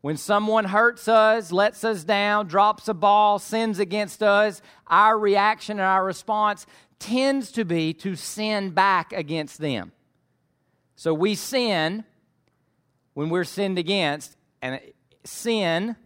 When 0.00 0.18
someone 0.18 0.66
hurts 0.66 1.08
us, 1.08 1.50
lets 1.50 1.82
us 1.82 2.04
down, 2.04 2.46
drops 2.46 2.88
a 2.88 2.94
ball, 2.94 3.38
sins 3.38 3.78
against 3.78 4.22
us, 4.22 4.60
our 4.86 5.18
reaction 5.18 5.78
and 5.78 5.86
our 5.86 6.04
response 6.04 6.66
tends 6.98 7.50
to 7.52 7.64
be 7.64 7.94
to 7.94 8.14
sin 8.14 8.70
back 8.70 9.14
against 9.14 9.58
them. 9.58 9.92
So 10.94 11.14
we 11.14 11.34
sin 11.34 12.04
when 13.14 13.30
we're 13.30 13.44
sinned 13.44 13.78
against, 13.78 14.36
and 14.60 14.80
sin 15.24 15.96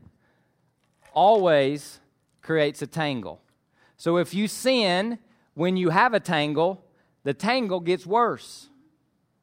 always 1.13 2.01
creates 2.41 2.83
a 2.83 2.87
tangle. 2.87 3.41
So 3.97 4.19
if 4.19 4.33
you 4.33 4.47
sin 4.47 5.19
when 5.59 5.77
you 5.77 5.91
have 5.91 6.15
a 6.15 6.21
tangle, 6.21 6.85
the 7.25 7.35
tangle 7.35 7.81
gets 7.81 8.07
worse. 8.07 8.69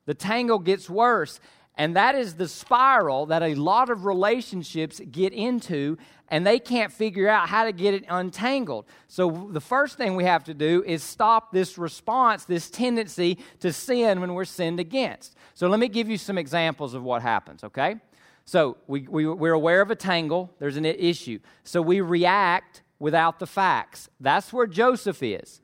The 0.06 0.14
tangle 0.14 0.60
gets 0.60 0.90
worse. 0.90 1.42
And 1.78 1.98
that 1.98 2.16
is 2.16 2.36
the 2.36 2.48
spiral 2.48 3.26
that 3.26 3.44
a 3.44 3.54
lot 3.56 3.90
of 3.90 4.06
relationships 4.06 5.02
get 5.12 5.34
into, 5.34 5.98
and 6.30 6.48
they 6.48 6.58
can't 6.58 6.94
figure 6.94 7.28
out 7.28 7.50
how 7.50 7.66
to 7.66 7.74
get 7.74 7.94
it 7.94 8.06
untangled. 8.08 8.86
So, 9.10 9.50
the 9.52 9.60
first 9.60 9.98
thing 9.98 10.16
we 10.16 10.24
have 10.24 10.46
to 10.46 10.54
do 10.54 10.86
is 10.88 11.04
stop 11.04 11.52
this 11.52 11.78
response, 11.78 12.46
this 12.46 12.70
tendency 12.70 13.38
to 13.60 13.74
sin 13.74 14.22
when 14.22 14.36
we're 14.36 14.46
sinned 14.46 14.80
against. 14.80 15.36
So, 15.54 15.68
let 15.68 15.82
me 15.82 15.90
give 15.90 16.08
you 16.08 16.18
some 16.18 16.38
examples 16.38 16.94
of 16.94 17.04
what 17.04 17.24
happens, 17.24 17.62
okay? 17.66 17.98
So, 18.46 18.78
we, 18.88 19.02
we, 19.02 19.28
we're 19.28 19.52
aware 19.52 19.82
of 19.82 19.92
a 19.92 19.96
tangle, 19.98 20.50
there's 20.60 20.78
an 20.78 20.86
issue. 20.86 21.40
So, 21.66 21.82
we 21.82 22.00
react 22.00 22.84
without 23.00 23.40
the 23.40 23.48
facts. 23.48 24.10
That's 24.22 24.54
where 24.54 24.66
Joseph 24.66 25.22
is. 25.22 25.60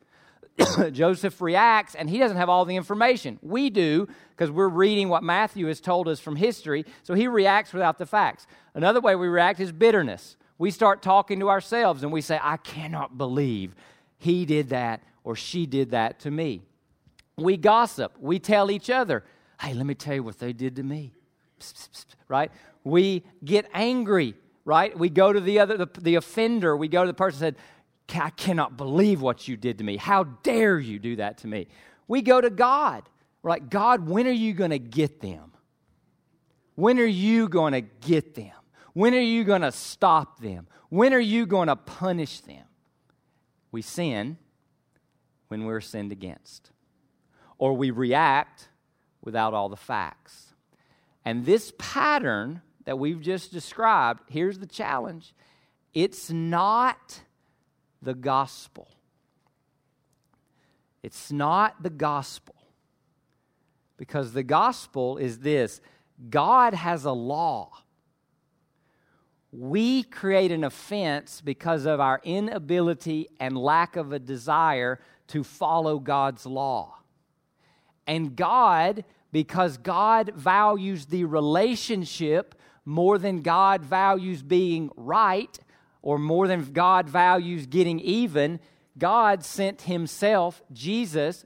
Joseph 0.92 1.42
reacts, 1.42 1.96
and 1.96 2.10
he 2.10 2.20
doesn't 2.20 2.38
have 2.38 2.50
all 2.50 2.66
the 2.66 2.76
information. 2.76 3.40
We 3.42 3.70
do, 3.70 4.08
because 4.32 4.52
we're 4.52 4.70
reading 4.70 5.10
what 5.10 5.24
Matthew 5.24 5.68
has 5.68 5.80
told 5.80 6.08
us 6.08 6.20
from 6.20 6.36
history, 6.36 6.86
so 7.04 7.14
he 7.14 7.28
reacts 7.28 7.74
without 7.74 7.98
the 7.98 8.06
facts. 8.06 8.48
Another 8.74 9.02
way 9.02 9.16
we 9.16 9.28
react 9.28 9.60
is 9.60 9.72
bitterness. 9.72 10.38
We 10.58 10.72
start 10.72 11.02
talking 11.02 11.40
to 11.40 11.50
ourselves 11.50 12.04
and 12.04 12.12
we 12.12 12.22
say, 12.22 12.40
I 12.42 12.58
cannot 12.58 13.18
believe 13.18 13.74
he 14.18 14.46
did 14.46 14.70
that 14.70 15.02
or 15.24 15.36
she 15.36 15.66
did 15.66 15.92
that 15.92 16.20
to 16.20 16.32
me. 16.32 16.62
We 17.36 17.58
gossip. 17.58 18.16
We 18.20 18.38
tell 18.38 18.70
each 18.70 18.90
other, 18.90 19.24
hey, 19.60 19.74
let 19.74 19.86
me 19.86 19.96
tell 19.96 20.14
you 20.14 20.24
what 20.24 20.38
they 20.38 20.54
did 20.54 20.76
to 20.76 20.84
me. 20.84 21.14
Psst, 21.60 21.74
psst, 21.74 21.90
psst, 21.90 22.06
right? 22.28 22.52
We 22.84 23.24
get 23.44 23.68
angry, 23.74 24.36
right? 24.64 24.98
We 24.98 25.10
go 25.10 25.34
to 25.34 25.40
the 25.40 25.60
other, 25.60 25.78
the, 25.78 25.90
the 26.00 26.16
offender. 26.16 26.78
We 26.78 26.88
go 26.88 27.04
to 27.04 27.08
the 27.08 27.14
person 27.16 27.44
and 27.44 27.56
said, 27.56 27.64
I 28.16 28.30
cannot 28.32 28.78
believe 28.78 29.22
what 29.22 29.48
you 29.48 29.58
did 29.58 29.78
to 29.78 29.84
me. 29.84 29.98
How 29.98 30.24
dare 30.24 30.80
you 30.80 31.00
do 31.00 31.18
that 31.18 31.40
to 31.40 31.48
me? 31.48 31.68
We 32.08 32.22
go 32.22 32.42
to 32.42 32.50
God. 32.50 33.04
We're 33.42 33.52
like, 33.52 33.70
God, 33.70 34.08
when 34.08 34.28
are 34.28 34.32
you 34.32 34.54
going 34.54 34.72
to 34.72 34.80
get 34.80 35.22
them? 35.22 35.54
When 36.76 37.00
are 37.00 37.06
you 37.06 37.48
going 37.48 37.74
to 37.74 37.82
get 37.82 38.36
them? 38.36 38.52
When 38.94 39.14
are 39.14 39.20
you 39.20 39.44
going 39.44 39.62
to 39.62 39.72
stop 39.72 40.40
them? 40.40 40.68
When 40.90 41.14
are 41.14 41.20
you 41.20 41.46
going 41.46 41.68
to 41.68 41.76
punish 41.76 42.42
them? 42.42 42.66
We 43.72 43.82
sin 43.82 44.38
when 45.48 45.66
we're 45.66 45.82
sinned 45.82 46.12
against, 46.12 46.72
or 47.58 47.74
we 47.74 47.92
react 47.92 48.70
without 49.22 49.54
all 49.54 49.70
the 49.70 49.78
facts. 49.78 50.54
And 51.24 51.46
this 51.46 51.72
pattern 51.78 52.62
that 52.86 52.98
we've 53.00 53.22
just 53.22 53.52
described, 53.52 54.22
here's 54.30 54.60
the 54.60 54.66
challenge 54.66 55.34
it's 55.94 56.30
not 56.30 57.22
the 58.02 58.14
gospel. 58.14 58.88
It's 61.04 61.32
not 61.32 61.82
the 61.82 61.90
gospel. 61.90 62.56
Because 63.98 64.34
the 64.34 64.44
gospel 64.44 65.18
is 65.18 65.40
this 65.40 65.82
God 66.30 66.74
has 66.74 67.06
a 67.06 67.12
law. 67.12 67.72
We 69.52 70.04
create 70.04 70.52
an 70.52 70.64
offense 70.64 71.42
because 71.42 71.86
of 71.86 72.00
our 72.00 72.22
inability 72.24 73.28
and 73.40 73.58
lack 73.58 73.98
of 73.98 74.14
a 74.14 74.20
desire 74.20 75.00
to 75.28 75.44
follow 75.44 76.00
God's 76.00 76.46
law. 76.46 76.96
And 78.08 78.36
God, 78.36 79.04
because 79.32 79.78
God 79.78 80.32
values 80.36 81.06
the 81.06 81.26
relationship 81.26 82.56
more 82.86 83.18
than 83.18 83.42
God 83.42 83.84
values 83.84 84.42
being 84.42 84.90
right, 84.96 85.60
or 86.02 86.18
more 86.18 86.48
than 86.48 86.72
God 86.74 87.10
values 87.10 87.68
getting 87.68 88.00
even, 88.00 88.60
God 88.98 89.44
sent 89.44 89.84
Himself, 89.84 90.62
Jesus, 90.72 91.46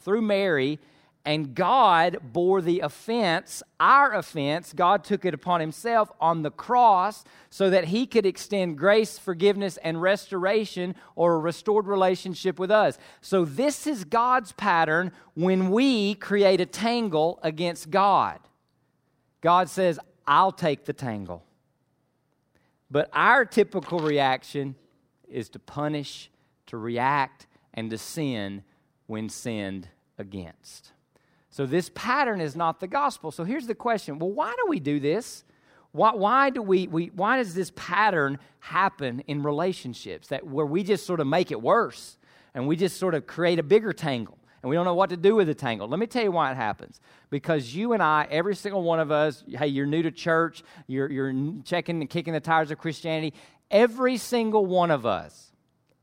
through 0.00 0.22
Mary, 0.22 0.78
and 1.26 1.56
God 1.56 2.18
bore 2.22 2.62
the 2.62 2.80
offense, 2.80 3.60
our 3.80 4.14
offense. 4.14 4.72
God 4.72 5.02
took 5.02 5.24
it 5.24 5.34
upon 5.34 5.60
Himself 5.60 6.10
on 6.20 6.42
the 6.42 6.52
cross 6.52 7.24
so 7.50 7.68
that 7.68 7.86
He 7.86 8.06
could 8.06 8.24
extend 8.24 8.78
grace, 8.78 9.18
forgiveness, 9.18 9.76
and 9.78 10.00
restoration 10.00 10.94
or 11.16 11.34
a 11.34 11.38
restored 11.38 11.88
relationship 11.88 12.60
with 12.60 12.70
us. 12.70 12.96
So, 13.20 13.44
this 13.44 13.88
is 13.88 14.04
God's 14.04 14.52
pattern 14.52 15.10
when 15.34 15.72
we 15.72 16.14
create 16.14 16.60
a 16.60 16.66
tangle 16.66 17.40
against 17.42 17.90
God. 17.90 18.38
God 19.40 19.68
says, 19.68 19.98
I'll 20.28 20.52
take 20.52 20.84
the 20.84 20.92
tangle. 20.92 21.45
But 22.90 23.08
our 23.12 23.44
typical 23.44 23.98
reaction 23.98 24.76
is 25.28 25.48
to 25.50 25.58
punish, 25.58 26.30
to 26.66 26.76
react, 26.76 27.46
and 27.74 27.90
to 27.90 27.98
sin 27.98 28.62
when 29.06 29.28
sinned 29.28 29.88
against. 30.18 30.92
So 31.50 31.66
this 31.66 31.90
pattern 31.94 32.40
is 32.40 32.54
not 32.54 32.80
the 32.80 32.86
gospel. 32.86 33.30
So 33.30 33.44
here's 33.44 33.66
the 33.66 33.74
question 33.74 34.18
well, 34.18 34.32
why 34.32 34.54
do 34.56 34.68
we 34.68 34.80
do 34.80 35.00
this? 35.00 35.44
Why, 35.92 36.14
why, 36.14 36.50
do 36.50 36.60
we, 36.60 36.86
we, 36.88 37.06
why 37.14 37.38
does 37.38 37.54
this 37.54 37.72
pattern 37.74 38.38
happen 38.60 39.20
in 39.20 39.42
relationships 39.42 40.28
that 40.28 40.46
where 40.46 40.66
we 40.66 40.82
just 40.82 41.06
sort 41.06 41.20
of 41.20 41.26
make 41.26 41.50
it 41.50 41.62
worse 41.62 42.18
and 42.54 42.66
we 42.66 42.76
just 42.76 42.98
sort 42.98 43.14
of 43.14 43.26
create 43.26 43.58
a 43.58 43.62
bigger 43.62 43.94
tangle? 43.94 44.36
And 44.66 44.70
we 44.70 44.74
don't 44.74 44.84
know 44.84 44.96
what 44.96 45.10
to 45.10 45.16
do 45.16 45.36
with 45.36 45.46
the 45.46 45.54
tangle. 45.54 45.86
Let 45.86 46.00
me 46.00 46.08
tell 46.08 46.24
you 46.24 46.32
why 46.32 46.50
it 46.50 46.56
happens. 46.56 47.00
Because 47.30 47.72
you 47.72 47.92
and 47.92 48.02
I, 48.02 48.26
every 48.28 48.56
single 48.56 48.82
one 48.82 48.98
of 48.98 49.12
us, 49.12 49.44
hey, 49.48 49.68
you're 49.68 49.86
new 49.86 50.02
to 50.02 50.10
church, 50.10 50.64
you're, 50.88 51.08
you're 51.08 51.32
checking 51.62 52.00
and 52.00 52.10
kicking 52.10 52.32
the 52.32 52.40
tires 52.40 52.72
of 52.72 52.78
Christianity. 52.78 53.32
Every 53.70 54.16
single 54.16 54.66
one 54.66 54.90
of 54.90 55.06
us, 55.06 55.52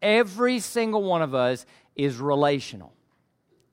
every 0.01 0.59
single 0.59 1.03
one 1.03 1.21
of 1.21 1.35
us 1.35 1.65
is 1.97 2.19
relational. 2.19 2.93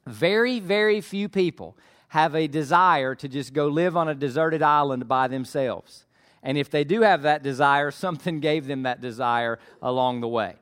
Very, 0.09 0.59
very 0.59 1.01
few 1.01 1.29
people 1.29 1.79
have 2.09 2.35
a 2.35 2.49
desire 2.49 3.15
to 3.15 3.29
just 3.29 3.53
go 3.53 3.69
live 3.69 3.97
on 3.97 4.09
a 4.09 4.15
deserted 4.17 4.61
island 4.61 5.07
by 5.07 5.29
themselves. 5.29 6.05
And 6.43 6.59
if 6.59 6.69
they 6.69 6.83
do 6.83 7.03
have 7.03 7.23
that 7.23 7.45
desire, 7.45 7.91
something 7.93 8.41
gave 8.41 8.67
them 8.67 8.83
that 8.83 9.01
desire 9.01 9.61
along 9.81 10.21
the 10.21 10.27
way 10.27 10.57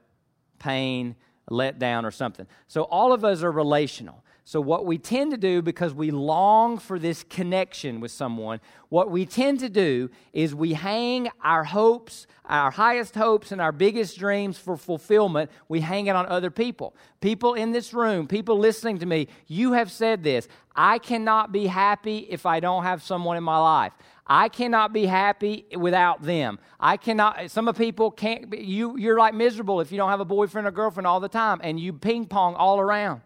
pain, 0.58 1.16
let 1.50 1.78
down, 1.78 2.04
or 2.04 2.10
something. 2.10 2.46
So 2.66 2.82
all 2.82 3.12
of 3.12 3.24
us 3.24 3.42
are 3.42 3.52
relational. 3.52 4.22
So, 4.48 4.62
what 4.62 4.86
we 4.86 4.96
tend 4.96 5.32
to 5.32 5.36
do 5.36 5.60
because 5.60 5.92
we 5.92 6.10
long 6.10 6.78
for 6.78 6.98
this 6.98 7.22
connection 7.22 8.00
with 8.00 8.10
someone, 8.10 8.60
what 8.88 9.10
we 9.10 9.26
tend 9.26 9.60
to 9.60 9.68
do 9.68 10.08
is 10.32 10.54
we 10.54 10.72
hang 10.72 11.28
our 11.44 11.64
hopes, 11.64 12.26
our 12.46 12.70
highest 12.70 13.14
hopes, 13.14 13.52
and 13.52 13.60
our 13.60 13.72
biggest 13.72 14.18
dreams 14.18 14.56
for 14.56 14.78
fulfillment, 14.78 15.50
we 15.68 15.80
hang 15.80 16.06
it 16.06 16.16
on 16.16 16.24
other 16.24 16.50
people. 16.50 16.94
People 17.20 17.52
in 17.52 17.72
this 17.72 17.92
room, 17.92 18.26
people 18.26 18.58
listening 18.58 18.96
to 19.00 19.04
me, 19.04 19.28
you 19.48 19.74
have 19.74 19.92
said 19.92 20.24
this 20.24 20.48
I 20.74 20.98
cannot 20.98 21.52
be 21.52 21.66
happy 21.66 22.20
if 22.30 22.46
I 22.46 22.58
don't 22.60 22.84
have 22.84 23.02
someone 23.02 23.36
in 23.36 23.44
my 23.44 23.58
life. 23.58 23.92
I 24.28 24.48
cannot 24.48 24.92
be 24.92 25.06
happy 25.06 25.64
without 25.76 26.22
them. 26.22 26.58
I 26.78 26.98
cannot, 26.98 27.50
some 27.50 27.66
of 27.66 27.78
people 27.78 28.10
can't, 28.10 28.52
you, 28.58 28.98
you're 28.98 29.18
like 29.18 29.34
miserable 29.34 29.80
if 29.80 29.90
you 29.90 29.96
don't 29.96 30.10
have 30.10 30.20
a 30.20 30.24
boyfriend 30.26 30.68
or 30.68 30.70
girlfriend 30.70 31.06
all 31.06 31.20
the 31.20 31.28
time 31.28 31.60
and 31.62 31.80
you 31.80 31.94
ping 31.94 32.26
pong 32.26 32.54
all 32.54 32.78
around. 32.78 33.22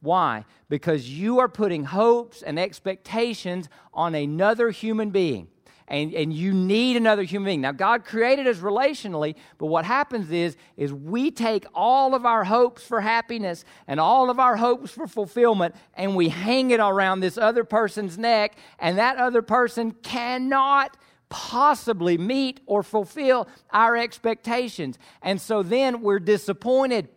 Why? 0.00 0.44
Because 0.68 1.08
you 1.08 1.40
are 1.40 1.48
putting 1.48 1.84
hopes 1.84 2.42
and 2.42 2.58
expectations 2.58 3.68
on 3.92 4.14
another 4.14 4.70
human 4.70 5.10
being. 5.10 5.48
And, 5.86 6.14
and 6.14 6.32
you 6.32 6.54
need 6.54 6.96
another 6.96 7.24
human 7.24 7.46
being. 7.46 7.60
Now, 7.60 7.72
God 7.72 8.06
created 8.06 8.46
us 8.46 8.58
relationally, 8.58 9.34
but 9.58 9.66
what 9.66 9.84
happens 9.84 10.30
is, 10.30 10.56
is 10.78 10.92
we 10.92 11.30
take 11.30 11.66
all 11.74 12.14
of 12.14 12.24
our 12.24 12.44
hopes 12.44 12.86
for 12.86 13.02
happiness 13.02 13.66
and 13.86 14.00
all 14.00 14.30
of 14.30 14.38
our 14.38 14.56
hopes 14.56 14.90
for 14.90 15.06
fulfillment 15.06 15.74
and 15.94 16.16
we 16.16 16.30
hang 16.30 16.70
it 16.70 16.80
around 16.80 17.20
this 17.20 17.36
other 17.36 17.64
person's 17.64 18.18
neck, 18.18 18.56
and 18.78 18.98
that 18.98 19.16
other 19.16 19.42
person 19.42 19.92
cannot 20.02 20.96
possibly 21.28 22.16
meet 22.16 22.60
or 22.66 22.82
fulfill 22.82 23.48
our 23.70 23.96
expectations. 23.96 24.98
And 25.22 25.40
so 25.40 25.62
then 25.62 26.00
we're 26.00 26.20
disappointed. 26.20 27.08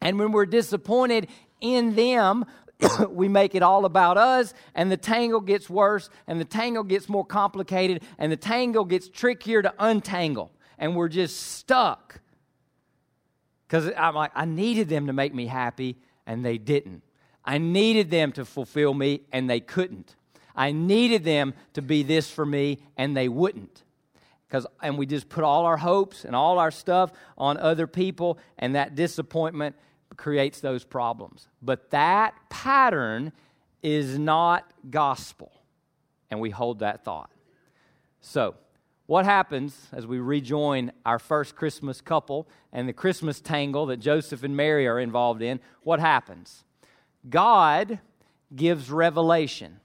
And 0.00 0.18
when 0.18 0.32
we're 0.32 0.46
disappointed, 0.46 1.28
in 1.60 1.96
them, 1.96 2.44
we 3.10 3.28
make 3.28 3.54
it 3.54 3.62
all 3.62 3.84
about 3.84 4.16
us, 4.16 4.54
and 4.74 4.90
the 4.90 4.96
tangle 4.96 5.40
gets 5.40 5.68
worse, 5.68 6.10
and 6.26 6.40
the 6.40 6.44
tangle 6.44 6.84
gets 6.84 7.08
more 7.08 7.24
complicated, 7.24 8.02
and 8.18 8.30
the 8.30 8.36
tangle 8.36 8.84
gets 8.84 9.08
trickier 9.08 9.62
to 9.62 9.74
untangle, 9.78 10.52
and 10.78 10.94
we're 10.94 11.08
just 11.08 11.36
stuck. 11.36 12.20
Because 13.66 13.90
I'm 13.96 14.14
like, 14.14 14.32
I 14.34 14.44
needed 14.44 14.88
them 14.88 15.08
to 15.08 15.12
make 15.12 15.34
me 15.34 15.46
happy, 15.46 15.96
and 16.26 16.44
they 16.44 16.58
didn't. 16.58 17.02
I 17.44 17.58
needed 17.58 18.10
them 18.10 18.32
to 18.32 18.44
fulfill 18.44 18.94
me, 18.94 19.22
and 19.32 19.48
they 19.48 19.60
couldn't. 19.60 20.14
I 20.54 20.72
needed 20.72 21.24
them 21.24 21.54
to 21.74 21.82
be 21.82 22.02
this 22.02 22.30
for 22.30 22.44
me, 22.44 22.78
and 22.96 23.16
they 23.16 23.28
wouldn't. 23.28 23.84
Because, 24.46 24.66
and 24.82 24.96
we 24.96 25.04
just 25.04 25.28
put 25.28 25.44
all 25.44 25.66
our 25.66 25.76
hopes 25.76 26.24
and 26.24 26.34
all 26.34 26.58
our 26.58 26.70
stuff 26.70 27.12
on 27.36 27.58
other 27.58 27.86
people, 27.86 28.38
and 28.58 28.74
that 28.74 28.94
disappointment 28.94 29.76
creates 30.18 30.60
those 30.60 30.84
problems. 30.84 31.48
But 31.62 31.88
that 31.90 32.34
pattern 32.50 33.32
is 33.82 34.18
not 34.18 34.70
gospel. 34.90 35.50
And 36.30 36.40
we 36.40 36.50
hold 36.50 36.80
that 36.80 37.04
thought. 37.04 37.30
So, 38.20 38.56
what 39.06 39.24
happens 39.24 39.88
as 39.90 40.06
we 40.06 40.18
rejoin 40.18 40.92
our 41.06 41.18
first 41.18 41.56
Christmas 41.56 42.02
couple 42.02 42.46
and 42.74 42.86
the 42.86 42.92
Christmas 42.92 43.40
tangle 43.40 43.86
that 43.86 43.96
Joseph 43.96 44.42
and 44.42 44.54
Mary 44.54 44.86
are 44.86 45.00
involved 45.00 45.40
in? 45.40 45.60
What 45.82 45.98
happens? 45.98 46.64
God 47.26 48.00
gives 48.54 48.90
revelation, 48.90 49.80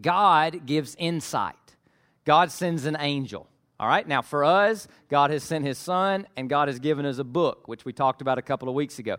God 0.00 0.64
gives 0.64 0.94
insight, 0.94 1.76
God 2.24 2.50
sends 2.50 2.86
an 2.86 2.96
angel. 2.98 3.48
All 3.82 3.88
right, 3.88 4.06
now 4.06 4.22
for 4.22 4.44
us, 4.44 4.86
God 5.08 5.30
has 5.30 5.42
sent 5.42 5.64
His 5.64 5.76
Son 5.76 6.28
and 6.36 6.48
God 6.48 6.68
has 6.68 6.78
given 6.78 7.04
us 7.04 7.18
a 7.18 7.24
book, 7.24 7.66
which 7.66 7.84
we 7.84 7.92
talked 7.92 8.22
about 8.22 8.38
a 8.38 8.42
couple 8.42 8.68
of 8.68 8.76
weeks 8.76 9.00
ago. 9.00 9.16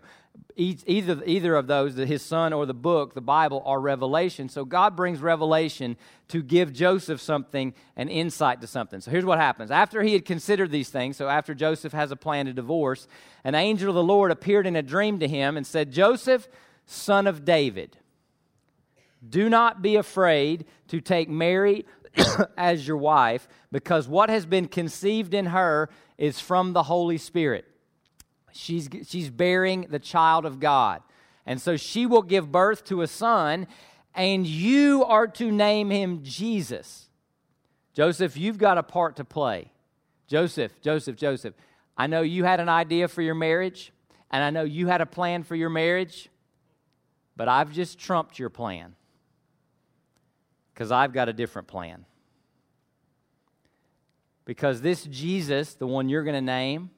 Either, 0.56 1.22
either 1.26 1.54
of 1.54 1.66
those, 1.66 1.96
His 1.96 2.22
Son 2.22 2.54
or 2.54 2.64
the 2.64 2.72
book, 2.72 3.12
the 3.12 3.20
Bible, 3.20 3.62
are 3.66 3.78
revelation. 3.78 4.48
So 4.48 4.64
God 4.64 4.96
brings 4.96 5.20
revelation 5.20 5.98
to 6.28 6.42
give 6.42 6.72
Joseph 6.72 7.20
something, 7.20 7.74
an 7.98 8.08
insight 8.08 8.62
to 8.62 8.66
something. 8.66 9.02
So 9.02 9.10
here's 9.10 9.26
what 9.26 9.38
happens. 9.38 9.70
After 9.70 10.02
he 10.02 10.14
had 10.14 10.24
considered 10.24 10.70
these 10.70 10.88
things, 10.88 11.18
so 11.18 11.28
after 11.28 11.54
Joseph 11.54 11.92
has 11.92 12.10
a 12.10 12.16
plan 12.16 12.46
to 12.46 12.54
divorce, 12.54 13.06
an 13.44 13.54
angel 13.54 13.90
of 13.90 13.94
the 13.94 14.02
Lord 14.02 14.30
appeared 14.30 14.66
in 14.66 14.76
a 14.76 14.82
dream 14.82 15.18
to 15.18 15.28
him 15.28 15.58
and 15.58 15.66
said, 15.66 15.92
Joseph, 15.92 16.48
son 16.86 17.26
of 17.26 17.44
David, 17.44 17.98
do 19.28 19.50
not 19.50 19.82
be 19.82 19.96
afraid 19.96 20.64
to 20.88 21.02
take 21.02 21.28
Mary 21.28 21.84
as 22.56 22.86
your 22.86 22.96
wife 22.96 23.48
because 23.72 24.08
what 24.08 24.30
has 24.30 24.46
been 24.46 24.68
conceived 24.68 25.34
in 25.34 25.46
her 25.46 25.90
is 26.18 26.40
from 26.40 26.72
the 26.72 26.84
Holy 26.84 27.18
Spirit. 27.18 27.66
She's, 28.52 28.88
she's 29.06 29.30
bearing 29.30 29.86
the 29.90 29.98
child 29.98 30.46
of 30.46 30.60
God. 30.60 31.02
And 31.46 31.60
so 31.60 31.76
she 31.76 32.06
will 32.06 32.22
give 32.22 32.50
birth 32.50 32.84
to 32.84 33.02
a 33.02 33.06
son, 33.06 33.66
and 34.14 34.46
you 34.46 35.04
are 35.04 35.26
to 35.26 35.50
name 35.50 35.90
him 35.90 36.20
Jesus. 36.22 37.08
Joseph, 37.92 38.36
you've 38.36 38.58
got 38.58 38.78
a 38.78 38.82
part 38.82 39.16
to 39.16 39.24
play. 39.24 39.70
Joseph, 40.26 40.80
Joseph, 40.80 41.16
Joseph, 41.16 41.54
I 41.96 42.06
know 42.06 42.22
you 42.22 42.44
had 42.44 42.60
an 42.60 42.68
idea 42.68 43.08
for 43.08 43.22
your 43.22 43.34
marriage, 43.34 43.92
and 44.30 44.42
I 44.42 44.50
know 44.50 44.62
you 44.62 44.86
had 44.86 45.00
a 45.00 45.06
plan 45.06 45.42
for 45.42 45.54
your 45.54 45.68
marriage, 45.68 46.30
but 47.36 47.48
I've 47.48 47.72
just 47.72 47.98
trumped 47.98 48.38
your 48.38 48.50
plan 48.50 48.94
because 50.74 50.90
I've 50.90 51.12
got 51.12 51.28
a 51.28 51.32
different 51.32 51.68
plan. 51.68 52.04
Because 54.44 54.82
this 54.82 55.04
Jesus, 55.04 55.74
the 55.74 55.86
one 55.86 56.08
you're 56.08 56.24
going 56.24 56.34
to 56.34 56.40
name, 56.40 56.90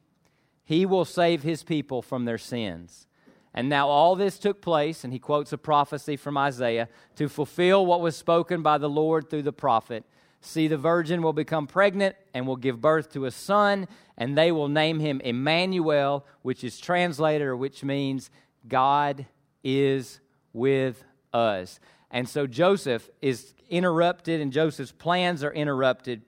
he 0.64 0.86
will 0.86 1.04
save 1.04 1.42
his 1.42 1.62
people 1.62 2.02
from 2.02 2.24
their 2.24 2.38
sins. 2.38 3.06
And 3.54 3.68
now 3.68 3.88
all 3.88 4.16
this 4.16 4.38
took 4.38 4.60
place, 4.60 5.04
and 5.04 5.12
he 5.12 5.18
quotes 5.18 5.52
a 5.52 5.58
prophecy 5.58 6.16
from 6.16 6.36
Isaiah 6.36 6.88
to 7.16 7.28
fulfill 7.28 7.86
what 7.86 8.00
was 8.00 8.16
spoken 8.16 8.62
by 8.62 8.78
the 8.78 8.88
Lord 8.88 9.30
through 9.30 9.42
the 9.42 9.52
prophet. 9.52 10.04
See, 10.40 10.68
the 10.68 10.76
virgin 10.76 11.22
will 11.22 11.32
become 11.32 11.66
pregnant 11.66 12.16
and 12.34 12.46
will 12.46 12.56
give 12.56 12.80
birth 12.80 13.12
to 13.12 13.26
a 13.26 13.30
son, 13.30 13.88
and 14.16 14.36
they 14.36 14.52
will 14.52 14.68
name 14.68 15.00
him 15.00 15.20
Emmanuel, 15.20 16.26
which 16.42 16.64
is 16.64 16.78
translated 16.78 17.46
or 17.46 17.56
which 17.56 17.84
means 17.84 18.30
God 18.68 19.26
is 19.62 20.20
with 20.52 21.04
us. 21.32 21.78
And 22.10 22.28
so 22.28 22.46
Joseph 22.46 23.08
is 23.20 23.54
interrupted, 23.70 24.40
and 24.40 24.52
Joseph's 24.52 24.92
plans 24.92 25.42
are 25.44 25.52
interrupted 25.52 26.22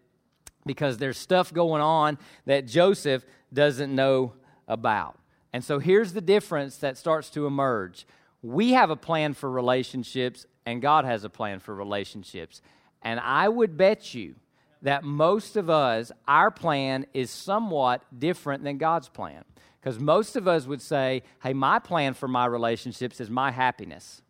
because 0.66 0.98
there's 0.98 1.16
stuff 1.16 1.52
going 1.52 1.82
on 1.82 2.18
that 2.44 2.66
Joseph 2.66 3.24
doesn't 3.52 3.94
know 3.94 4.34
about. 4.66 5.18
And 5.52 5.64
so 5.64 5.78
here's 5.78 6.12
the 6.12 6.20
difference 6.20 6.76
that 6.78 6.98
starts 6.98 7.30
to 7.30 7.46
emerge. 7.46 8.06
We 8.42 8.72
have 8.72 8.90
a 8.90 8.96
plan 8.96 9.34
for 9.34 9.50
relationships, 9.50 10.46
and 10.66 10.82
God 10.82 11.04
has 11.04 11.24
a 11.24 11.30
plan 11.30 11.58
for 11.58 11.74
relationships. 11.74 12.60
And 13.02 13.18
I 13.20 13.48
would 13.48 13.76
bet 13.76 14.14
you 14.14 14.34
that 14.82 15.04
most 15.04 15.56
of 15.56 15.70
us, 15.70 16.12
our 16.26 16.50
plan 16.50 17.06
is 17.14 17.30
somewhat 17.30 18.02
different 18.16 18.62
than 18.62 18.78
God's 18.78 19.08
plan. 19.08 19.44
Because 19.80 19.98
most 19.98 20.36
of 20.36 20.46
us 20.46 20.66
would 20.66 20.82
say, 20.82 21.22
hey, 21.42 21.52
my 21.52 21.78
plan 21.78 22.14
for 22.14 22.28
my 22.28 22.46
relationships 22.46 23.20
is 23.20 23.30
my 23.30 23.50
happiness. 23.50 24.22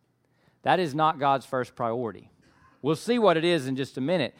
That 0.63 0.79
is 0.79 0.95
not 0.95 1.19
God's 1.19 1.45
first 1.45 1.75
priority. 1.75 2.31
We'll 2.81 2.95
see 2.95 3.19
what 3.19 3.37
it 3.37 3.45
is 3.45 3.67
in 3.67 3.75
just 3.75 3.97
a 3.97 4.01
minute. 4.01 4.35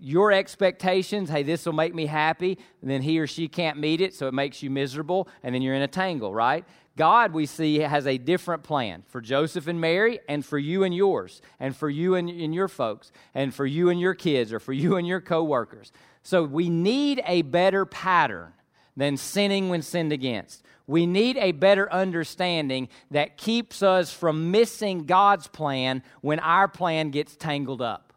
Your 0.00 0.32
expectations, 0.32 1.28
hey, 1.28 1.42
this 1.42 1.66
will 1.66 1.74
make 1.74 1.94
me 1.94 2.06
happy, 2.06 2.58
and 2.80 2.90
then 2.90 3.02
he 3.02 3.18
or 3.20 3.26
she 3.26 3.48
can't 3.48 3.78
meet 3.78 4.00
it, 4.00 4.14
so 4.14 4.26
it 4.28 4.34
makes 4.34 4.62
you 4.62 4.70
miserable, 4.70 5.28
and 5.42 5.54
then 5.54 5.60
you're 5.60 5.74
in 5.74 5.82
a 5.82 5.88
tangle, 5.88 6.32
right? 6.32 6.64
God, 6.96 7.32
we 7.32 7.46
see, 7.46 7.80
has 7.80 8.06
a 8.06 8.18
different 8.18 8.62
plan 8.62 9.04
for 9.08 9.20
Joseph 9.20 9.66
and 9.66 9.80
Mary, 9.80 10.18
and 10.28 10.44
for 10.44 10.58
you 10.58 10.84
and 10.84 10.94
yours, 10.94 11.42
and 11.58 11.76
for 11.76 11.90
you 11.90 12.14
and, 12.14 12.30
and 12.30 12.54
your 12.54 12.68
folks, 12.68 13.12
and 13.34 13.54
for 13.54 13.66
you 13.66 13.90
and 13.90 14.00
your 14.00 14.14
kids, 14.14 14.52
or 14.52 14.58
for 14.58 14.72
you 14.72 14.96
and 14.96 15.06
your 15.06 15.20
coworkers. 15.20 15.92
So 16.22 16.44
we 16.44 16.70
need 16.70 17.22
a 17.26 17.42
better 17.42 17.84
pattern 17.84 18.52
than 18.96 19.16
sinning 19.16 19.68
when 19.68 19.82
sinned 19.82 20.12
against. 20.12 20.64
We 20.86 21.06
need 21.06 21.36
a 21.36 21.52
better 21.52 21.90
understanding 21.92 22.88
that 23.10 23.36
keeps 23.36 23.82
us 23.82 24.12
from 24.12 24.50
missing 24.50 25.04
God's 25.06 25.46
plan 25.46 26.02
when 26.20 26.40
our 26.40 26.66
plan 26.66 27.10
gets 27.10 27.36
tangled 27.36 27.80
up. 27.80 28.12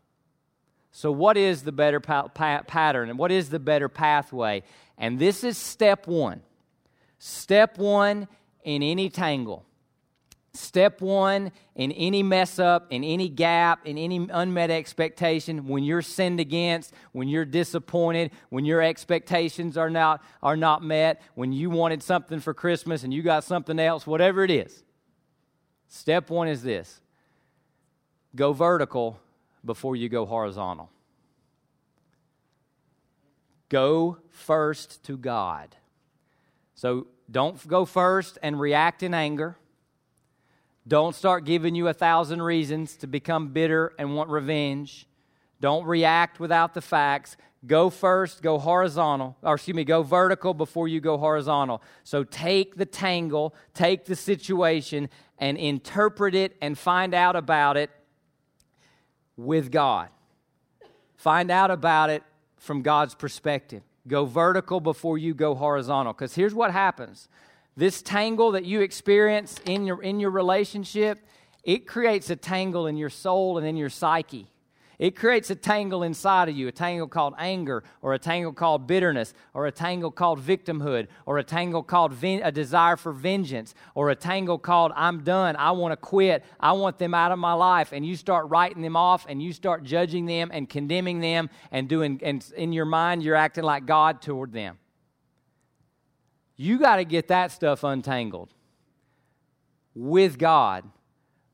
So, 0.92 1.12
what 1.12 1.38
is 1.38 1.64
the 1.64 1.72
better 1.72 2.00
pa- 2.00 2.28
pa- 2.28 2.64
pattern 2.68 3.10
and 3.10 3.18
what 3.18 3.32
is 3.32 3.50
the 3.50 3.60
better 3.60 3.90
pathway? 3.90 4.64
And 4.98 5.20
this 5.20 5.44
is 5.44 5.58
step 5.58 6.08
one. 6.08 6.42
Step 7.20 7.78
one 7.78 8.28
in 8.64 8.84
any 8.84 9.10
tangle 9.10 9.66
Step 10.56 11.02
one 11.02 11.52
in 11.76 11.92
any 11.94 12.22
mess 12.22 12.60
up, 12.60 12.86
in 12.92 13.04
any 13.04 13.28
gap, 13.28 13.88
in 13.88 13.98
any 13.98 14.28
unmet 14.32 14.70
expectation, 14.70 15.68
when 15.68 15.84
you're 15.84 16.04
sinned 16.04 16.40
against, 16.40 16.94
when 17.12 17.28
you're 17.28 17.46
disappointed, 17.46 18.30
when 18.50 18.64
your 18.64 18.80
expectations 18.80 19.78
are 19.78 19.90
not, 19.90 20.24
are 20.44 20.56
not 20.56 20.84
met, 20.84 21.22
when 21.34 21.52
you 21.52 21.72
wanted 21.72 22.04
something 22.04 22.40
for 22.40 22.54
Christmas 22.54 23.04
and 23.04 23.12
you 23.12 23.24
got 23.24 23.44
something 23.44 23.80
else, 23.80 24.06
whatever 24.06 24.44
it 24.44 24.52
is. 24.52 24.84
Step 25.88 26.30
one 26.30 26.48
is 26.48 26.62
this 26.62 27.02
go 28.36 28.54
vertical 28.54 29.20
before 29.66 29.96
you 29.96 30.08
go 30.08 30.26
horizontal. 30.26 30.92
Go 33.70 34.20
first 34.30 35.04
to 35.06 35.18
God. 35.18 35.76
So 36.76 37.08
don't 37.32 37.68
go 37.68 37.86
first 37.86 38.38
and 38.44 38.60
react 38.60 39.02
in 39.02 39.16
anger. 39.16 39.58
Don't 40.88 41.16
start 41.16 41.46
giving 41.46 41.76
you 41.76 41.88
a 41.88 41.94
thousand 41.94 42.42
reasons 42.42 42.96
to 42.98 43.08
become 43.08 43.50
bitter 43.50 43.94
and 43.98 44.16
want 44.16 44.30
revenge. 44.30 45.08
Don't 45.62 45.86
react 45.86 46.40
without 46.40 46.74
the 46.74 46.82
facts. 46.82 47.38
Go 47.66 47.90
first, 47.90 48.42
go 48.42 48.60
horizontal, 48.60 49.38
or 49.42 49.56
excuse 49.56 49.76
me, 49.76 49.86
go 49.86 50.04
vertical 50.04 50.54
before 50.54 50.90
you 50.90 51.00
go 51.00 51.18
horizontal. 51.18 51.82
So 52.04 52.26
take 52.26 52.76
the 52.76 52.86
tangle, 52.86 53.56
take 53.74 54.04
the 54.04 54.18
situation, 54.18 55.10
and 55.38 55.58
interpret 55.58 56.36
it 56.36 56.58
and 56.62 56.78
find 56.78 57.14
out 57.14 57.38
about 57.38 57.78
it 57.78 57.90
with 59.38 59.72
God. 59.72 60.10
Find 61.16 61.50
out 61.50 61.72
about 61.72 62.10
it 62.10 62.24
from 62.58 62.82
God's 62.82 63.16
perspective. 63.16 63.82
Go 64.06 64.26
vertical 64.26 64.82
before 64.82 65.18
you 65.18 65.34
go 65.34 65.56
horizontal. 65.56 66.12
Because 66.12 66.36
here's 66.36 66.54
what 66.54 66.72
happens 66.72 67.30
this 67.76 68.02
tangle 68.02 68.52
that 68.52 68.66
you 68.66 68.82
experience 68.82 69.60
in 69.66 69.86
your, 69.86 70.02
in 70.02 70.20
your 70.20 70.32
relationship, 70.32 71.20
it 71.64 71.88
creates 71.88 72.30
a 72.30 72.36
tangle 72.36 72.88
in 72.88 72.98
your 72.98 73.10
soul 73.10 73.58
and 73.58 73.66
in 73.66 73.78
your 73.78 73.90
psyche. 73.90 74.48
It 75.00 75.16
creates 75.16 75.50
a 75.50 75.56
tangle 75.56 76.04
inside 76.04 76.50
of 76.50 76.56
you, 76.56 76.68
a 76.68 76.72
tangle 76.72 77.08
called 77.08 77.34
anger, 77.38 77.84
or 78.02 78.14
a 78.14 78.20
tangle 78.20 78.54
called 78.54 78.86
bitterness, 78.86 79.34
or 79.54 79.66
a 79.66 79.72
tangle 79.72 80.12
called 80.12 80.40
victimhood, 80.40 81.08
or 81.26 81.40
a 81.40 81.44
tangle 81.44 81.84
called 81.84 82.14
ven- 82.14 82.42
a 82.44 82.52
desire 82.52 82.96
for 82.96 83.12
vengeance, 83.12 83.74
or 83.96 84.12
a 84.12 84.16
tangle 84.16 84.60
called 84.60 84.92
I'm 84.96 85.24
done, 85.24 85.56
I 85.56 85.72
want 85.72 85.94
to 85.94 85.98
quit, 85.98 86.46
I 86.60 86.74
want 86.74 87.00
them 87.00 87.14
out 87.14 87.32
of 87.32 87.40
my 87.40 87.54
life. 87.54 87.92
And 87.92 88.06
you 88.06 88.16
start 88.16 88.50
writing 88.50 88.82
them 88.82 88.96
off 88.96 89.26
and 89.28 89.42
you 89.42 89.52
start 89.52 89.84
judging 89.84 90.26
them 90.26 90.52
and 90.54 90.70
condemning 90.70 91.20
them 91.20 91.50
and 91.72 91.90
doing, 91.90 92.20
and 92.24 92.46
in 92.56 92.72
your 92.72 92.86
mind, 92.86 93.24
you're 93.24 93.36
acting 93.36 93.64
like 93.64 93.86
God 93.86 94.22
toward 94.22 94.54
them. 94.54 94.78
You 96.56 96.80
got 96.80 96.98
to 96.98 97.06
get 97.06 97.28
that 97.30 97.52
stuff 97.52 97.84
untangled 97.84 98.54
with 99.96 100.38
God 100.38 100.84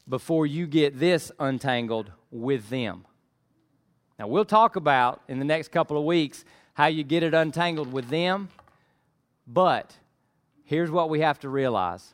before 0.07 0.45
you 0.45 0.67
get 0.67 0.99
this 0.99 1.31
untangled 1.39 2.11
with 2.31 2.69
them. 2.69 3.05
Now, 4.17 4.27
we'll 4.27 4.45
talk 4.45 4.75
about 4.75 5.21
in 5.27 5.39
the 5.39 5.45
next 5.45 5.71
couple 5.71 5.97
of 5.97 6.03
weeks 6.03 6.43
how 6.73 6.87
you 6.87 7.03
get 7.03 7.23
it 7.23 7.33
untangled 7.33 7.91
with 7.91 8.09
them, 8.09 8.49
but 9.47 9.95
here's 10.65 10.91
what 10.91 11.09
we 11.09 11.21
have 11.21 11.39
to 11.39 11.49
realize 11.49 12.13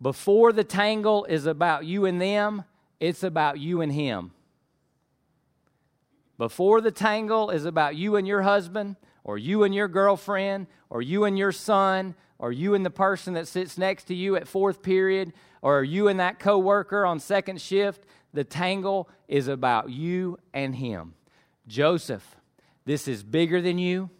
before 0.00 0.52
the 0.52 0.64
tangle 0.64 1.24
is 1.24 1.46
about 1.46 1.84
you 1.84 2.04
and 2.04 2.20
them, 2.20 2.64
it's 3.00 3.22
about 3.22 3.58
you 3.58 3.80
and 3.80 3.92
him. 3.92 4.32
Before 6.38 6.80
the 6.80 6.90
tangle 6.90 7.50
is 7.50 7.64
about 7.64 7.96
you 7.96 8.16
and 8.16 8.28
your 8.28 8.42
husband, 8.42 8.96
or 9.26 9.36
you 9.36 9.64
and 9.64 9.74
your 9.74 9.88
girlfriend, 9.88 10.68
or 10.88 11.02
you 11.02 11.24
and 11.24 11.36
your 11.36 11.50
son, 11.50 12.14
or 12.38 12.52
you 12.52 12.74
and 12.74 12.86
the 12.86 12.90
person 12.90 13.34
that 13.34 13.48
sits 13.48 13.76
next 13.76 14.04
to 14.04 14.14
you 14.14 14.36
at 14.36 14.46
fourth 14.46 14.82
period, 14.82 15.32
or 15.62 15.82
you 15.82 16.06
and 16.06 16.20
that 16.20 16.38
coworker 16.38 17.04
on 17.04 17.18
second 17.18 17.60
shift, 17.60 18.04
the 18.32 18.44
tangle 18.44 19.08
is 19.26 19.48
about 19.48 19.90
you 19.90 20.38
and 20.54 20.76
him. 20.76 21.14
Joseph, 21.66 22.36
this 22.84 23.08
is 23.08 23.24
bigger 23.24 23.60
than 23.60 23.78
you. 23.78 24.10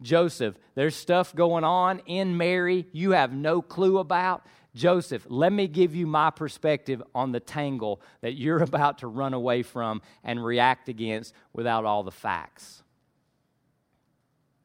Joseph, 0.00 0.54
there's 0.76 0.94
stuff 0.94 1.34
going 1.34 1.64
on 1.64 2.00
in 2.06 2.36
Mary 2.36 2.86
you 2.92 3.10
have 3.10 3.32
no 3.32 3.62
clue 3.62 3.98
about. 3.98 4.46
Joseph, 4.76 5.26
let 5.28 5.52
me 5.52 5.66
give 5.66 5.92
you 5.92 6.06
my 6.06 6.30
perspective 6.30 7.02
on 7.16 7.32
the 7.32 7.40
tangle 7.40 8.00
that 8.20 8.34
you're 8.34 8.62
about 8.62 8.98
to 8.98 9.08
run 9.08 9.34
away 9.34 9.64
from 9.64 10.02
and 10.22 10.44
react 10.44 10.88
against 10.88 11.34
without 11.52 11.84
all 11.84 12.04
the 12.04 12.12
facts. 12.12 12.84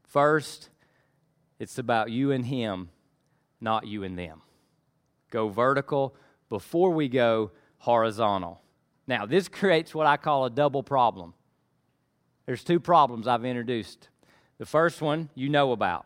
First, 0.08 0.70
it's 1.60 1.78
about 1.78 2.10
you 2.12 2.32
and 2.32 2.46
him, 2.46 2.90
not 3.60 3.86
you 3.86 4.04
and 4.04 4.18
them. 4.18 4.42
Go 5.30 5.50
vertical 5.50 6.16
before 6.50 6.92
we 6.92 7.10
go 7.10 7.52
horizontal. 7.80 8.62
Now, 9.06 9.26
this 9.26 9.48
creates 9.48 9.94
what 9.94 10.08
I 10.08 10.18
call 10.18 10.46
a 10.46 10.50
double 10.50 10.84
problem. 10.84 11.34
There's 12.46 12.64
two 12.64 12.80
problems 12.80 13.28
I've 13.28 13.46
introduced. 13.46 14.10
The 14.58 14.66
first 14.66 15.02
one 15.02 15.30
you 15.36 15.50
know 15.50 15.74
about. 15.74 16.06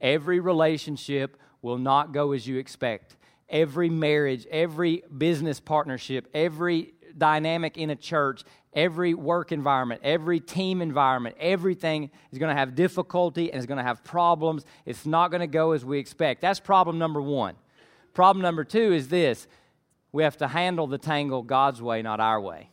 Every 0.00 0.40
relationship 0.40 1.36
will 1.60 1.78
not 1.78 2.12
go 2.12 2.32
as 2.32 2.46
you 2.46 2.56
expect. 2.56 3.16
Every 3.48 3.90
marriage, 3.90 4.46
every 4.50 5.02
business 5.16 5.60
partnership, 5.60 6.28
every 6.32 6.94
dynamic 7.16 7.76
in 7.76 7.90
a 7.90 7.96
church, 7.96 8.44
every 8.78 9.12
work 9.12 9.50
environment, 9.50 10.00
every 10.04 10.38
team 10.38 10.80
environment, 10.80 11.34
everything 11.40 12.10
is 12.30 12.38
going 12.38 12.54
to 12.54 12.58
have 12.58 12.76
difficulty 12.76 13.50
and 13.50 13.58
is 13.58 13.66
going 13.66 13.78
to 13.78 13.82
have 13.82 14.04
problems. 14.04 14.64
It's 14.86 15.04
not 15.04 15.32
going 15.32 15.40
to 15.40 15.48
go 15.48 15.72
as 15.72 15.84
we 15.84 15.98
expect. 15.98 16.40
That's 16.40 16.60
problem 16.60 16.96
number 16.96 17.20
one. 17.20 17.56
Problem 18.14 18.40
number 18.40 18.62
two 18.62 18.92
is 18.92 19.08
this 19.08 19.48
we 20.12 20.22
have 20.22 20.36
to 20.36 20.46
handle 20.46 20.86
the 20.86 20.96
tangle 20.96 21.42
God's 21.42 21.82
way, 21.82 22.02
not 22.02 22.20
our 22.20 22.40
way. 22.40 22.70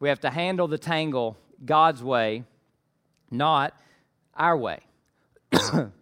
We 0.00 0.08
have 0.08 0.20
to 0.20 0.30
handle 0.30 0.66
the 0.66 0.78
tangle 0.78 1.36
God's 1.64 2.02
way, 2.02 2.42
not 3.30 3.72
our 4.34 4.56
way. 4.56 4.80
now, 5.52 5.92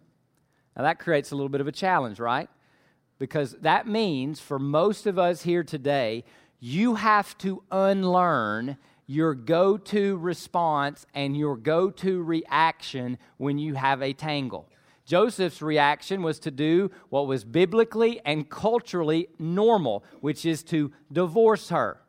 that 0.75 0.97
creates 0.97 1.31
a 1.31 1.35
little 1.35 1.49
bit 1.49 1.61
of 1.61 1.67
a 1.67 1.71
challenge, 1.71 2.19
right? 2.19 2.49
Because 3.19 3.53
that 3.61 3.87
means 3.87 4.39
for 4.39 4.57
most 4.57 5.05
of 5.05 5.19
us 5.19 5.43
here 5.43 5.63
today, 5.63 6.25
you 6.65 6.95
have 6.95 7.37
to 7.37 7.61
unlearn 7.69 8.75
your 9.05 9.35
go 9.35 9.77
to 9.77 10.17
response 10.17 11.05
and 11.13 11.37
your 11.37 11.55
go 11.55 11.91
to 11.91 12.23
reaction 12.23 13.19
when 13.37 13.59
you 13.59 13.75
have 13.75 14.01
a 14.01 14.13
tangle. 14.13 14.67
Joseph's 15.05 15.61
reaction 15.61 16.23
was 16.23 16.39
to 16.39 16.49
do 16.49 16.89
what 17.09 17.27
was 17.27 17.43
biblically 17.43 18.19
and 18.25 18.49
culturally 18.49 19.27
normal, 19.37 20.03
which 20.21 20.43
is 20.43 20.63
to 20.63 20.91
divorce 21.11 21.69
her 21.69 22.01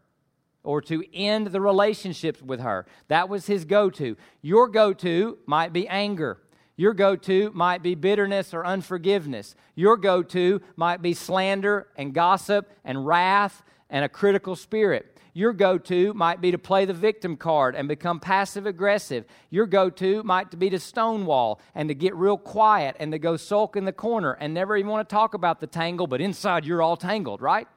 or 0.65 0.81
to 0.81 1.05
end 1.13 1.49
the 1.49 1.61
relationships 1.61 2.41
with 2.41 2.61
her. 2.61 2.87
That 3.09 3.29
was 3.29 3.47
his 3.47 3.67
go 3.67 3.91
to. 3.91 4.17
Your 4.41 4.69
go 4.69 4.95
to 4.95 5.37
might 5.45 5.75
be 5.75 5.87
anger. 5.87 6.39
Your 6.79 6.95
go 6.95 7.15
to 7.15 7.51
might 7.53 7.83
be 7.83 7.95
bitterness 7.95 8.55
or 8.55 8.65
unforgiveness. 8.65 9.55
Your 9.75 9.99
go 9.99 10.23
to 10.23 10.63
might 10.77 11.03
be 11.03 11.13
slander 11.13 11.89
and 11.97 12.15
gossip 12.15 12.71
and 12.87 13.07
wrath 13.07 13.63
and 13.91 14.05
a 14.05 14.09
critical 14.09 14.57
spirit. 14.57 15.19
Your 15.33 15.53
go 15.53 15.77
to 15.77 16.15
might 16.15 16.41
be 16.41 16.51
to 16.51 16.59
play 16.59 16.87
the 16.87 16.95
victim 16.95 17.37
card 17.37 17.75
and 17.77 17.87
become 17.89 18.21
passive 18.21 18.65
aggressive. 18.65 19.27
Your 19.51 19.67
go 19.67 19.91
to 19.91 20.23
might 20.23 20.59
be 20.59 20.71
to 20.71 20.79
stonewall 20.79 21.61
and 21.75 21.91
to 21.91 21.95
get 21.95 22.15
real 22.15 22.39
quiet 22.39 22.97
and 22.99 23.13
to 23.13 23.19
go 23.19 23.37
sulk 23.37 23.77
in 23.77 23.85
the 23.85 23.93
corner 23.93 24.33
and 24.41 24.55
never 24.55 24.79
even 24.79 24.91
want 24.91 25.07
to 25.07 25.15
talk 25.15 25.35
about 25.35 25.61
the 25.61 25.67
tangle, 25.67 26.07
but 26.07 26.23
inside 26.23 26.65
you're 26.65 26.81
all 26.81 26.97
tangled, 26.97 27.43
right? 27.43 27.69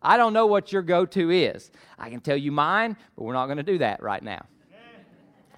I 0.00 0.16
don't 0.16 0.32
know 0.32 0.46
what 0.46 0.72
your 0.72 0.82
go 0.82 1.04
to 1.06 1.30
is. 1.30 1.72
I 1.98 2.08
can 2.08 2.20
tell 2.20 2.36
you 2.36 2.52
mine, 2.52 2.96
but 3.16 3.24
we're 3.24 3.32
not 3.32 3.46
going 3.46 3.56
to 3.56 3.64
do 3.64 3.78
that 3.78 4.00
right 4.00 4.22
now. 4.22 4.46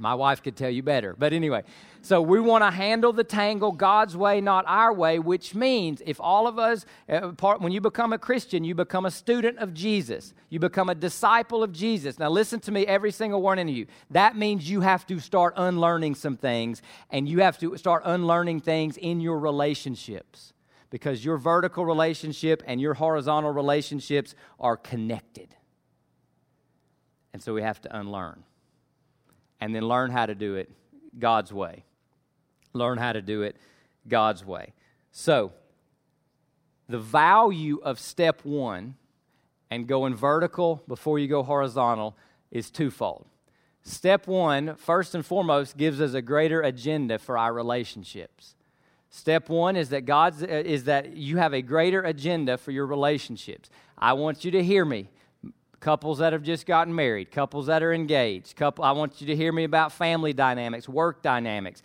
My 0.01 0.15
wife 0.15 0.43
could 0.43 0.57
tell 0.57 0.71
you 0.71 0.83
better. 0.83 1.15
But 1.17 1.35
anyway, 1.35 1.63
so 2.01 2.23
we 2.23 2.41
want 2.41 2.65
to 2.65 2.71
handle 2.71 3.13
the 3.13 3.23
tangle 3.23 3.71
God's 3.71 4.17
way, 4.17 4.41
not 4.41 4.65
our 4.67 4.95
way, 4.95 5.19
which 5.19 5.55
means 5.55 6.01
if 6.07 6.19
all 6.19 6.47
of 6.47 6.59
us, 6.59 6.87
uh, 7.07 7.33
when 7.59 7.71
you 7.71 7.83
become 7.83 8.15
a 8.15 8.19
Christian, 8.19 8.65
you 8.65 8.75
become 8.75 9.05
a 9.05 9.11
student 9.11 9.59
of 9.59 9.75
Jesus, 9.75 10.33
you 10.49 10.59
become 10.59 10.89
a 10.89 10.95
disciple 10.95 11.63
of 11.63 11.73
Jesus. 11.73 12.19
Now, 12.19 12.31
listen 12.31 12.61
to 12.61 12.73
me, 12.73 12.87
every 12.87 13.13
single 13.13 13.43
one 13.43 13.59
of 13.59 13.69
you. 13.69 13.87
That 14.11 14.37
means 14.37 14.71
you 14.71 14.81
have 14.81 15.07
to 15.09 15.21
start 15.21 15.53
unlearning 15.59 16.15
some 16.15 16.39
things, 16.39 16.81
and 17.11 17.29
you 17.29 17.41
have 17.41 17.59
to 17.59 17.77
start 17.77 18.03
unlearning 18.07 18.61
things 18.61 18.97
in 18.97 19.21
your 19.21 19.39
relationships 19.39 20.55
because 20.89 21.25
your 21.25 21.37
vertical 21.37 21.85
relationship 21.85 22.63
and 22.67 22.81
your 22.81 22.95
horizontal 22.95 23.53
relationships 23.53 24.35
are 24.59 24.79
connected. 24.79 25.55
And 27.35 27.43
so 27.43 27.53
we 27.53 27.63
have 27.63 27.81
to 27.83 27.97
unlearn 27.97 28.45
and 29.61 29.75
then 29.75 29.87
learn 29.87 30.11
how 30.11 30.27
to 30.27 30.35
do 30.35 30.55
it 30.57 30.71
God's 31.19 31.53
way. 31.53 31.85
Learn 32.73 32.99
how 32.99 33.13
to 33.13 33.23
do 33.23 33.43
it 33.43 33.57
God's 34.09 34.45
way. 34.45 34.73
So, 35.13 35.53
the 36.89 36.99
value 36.99 37.81
of 37.83 38.01
step 38.01 38.45
one 38.45 38.97
and 39.71 39.87
going 39.87 40.15
vertical 40.15 40.83
before 40.89 41.19
you 41.19 41.29
go 41.29 41.43
horizontal 41.43 42.17
is 42.51 42.71
twofold. 42.71 43.27
Step 43.83 44.27
one, 44.27 44.75
first 44.75 45.15
and 45.15 45.25
foremost, 45.25 45.77
gives 45.77 46.01
us 46.01 46.15
a 46.15 46.23
greater 46.23 46.61
agenda 46.63 47.19
for 47.19 47.39
our 47.39 47.53
relationships. 47.53 48.55
Step 49.09 49.49
one 49.49 49.77
is 49.77 49.89
that 49.89 50.03
God's 50.03 50.43
uh, 50.43 50.47
is 50.47 50.85
that 50.85 51.17
you 51.17 51.39
have 51.39 51.53
a 51.53 51.63
greater 51.63 52.03
agenda 52.03 52.57
for 52.59 52.71
your 52.71 52.87
relationships. 52.87 53.71
I 53.99 54.13
want 54.13 54.45
you 54.45 54.51
to 54.53 54.63
hear 54.63 54.85
me 54.85 55.09
couples 55.81 56.19
that 56.19 56.33
have 56.33 56.43
just 56.43 56.67
gotten 56.67 56.95
married, 56.95 57.31
couples 57.31 57.67
that 57.67 57.83
are 57.83 57.93
engaged. 57.93 58.55
Couple, 58.55 58.85
I 58.85 58.93
want 58.93 59.21
you 59.21 59.27
to 59.29 59.37
hear 59.37 59.51
me 59.51 59.65
about 59.65 59.93
family 59.93 60.33
dynamics, 60.33 60.89
work 60.89 61.23
dynamics. 61.23 61.83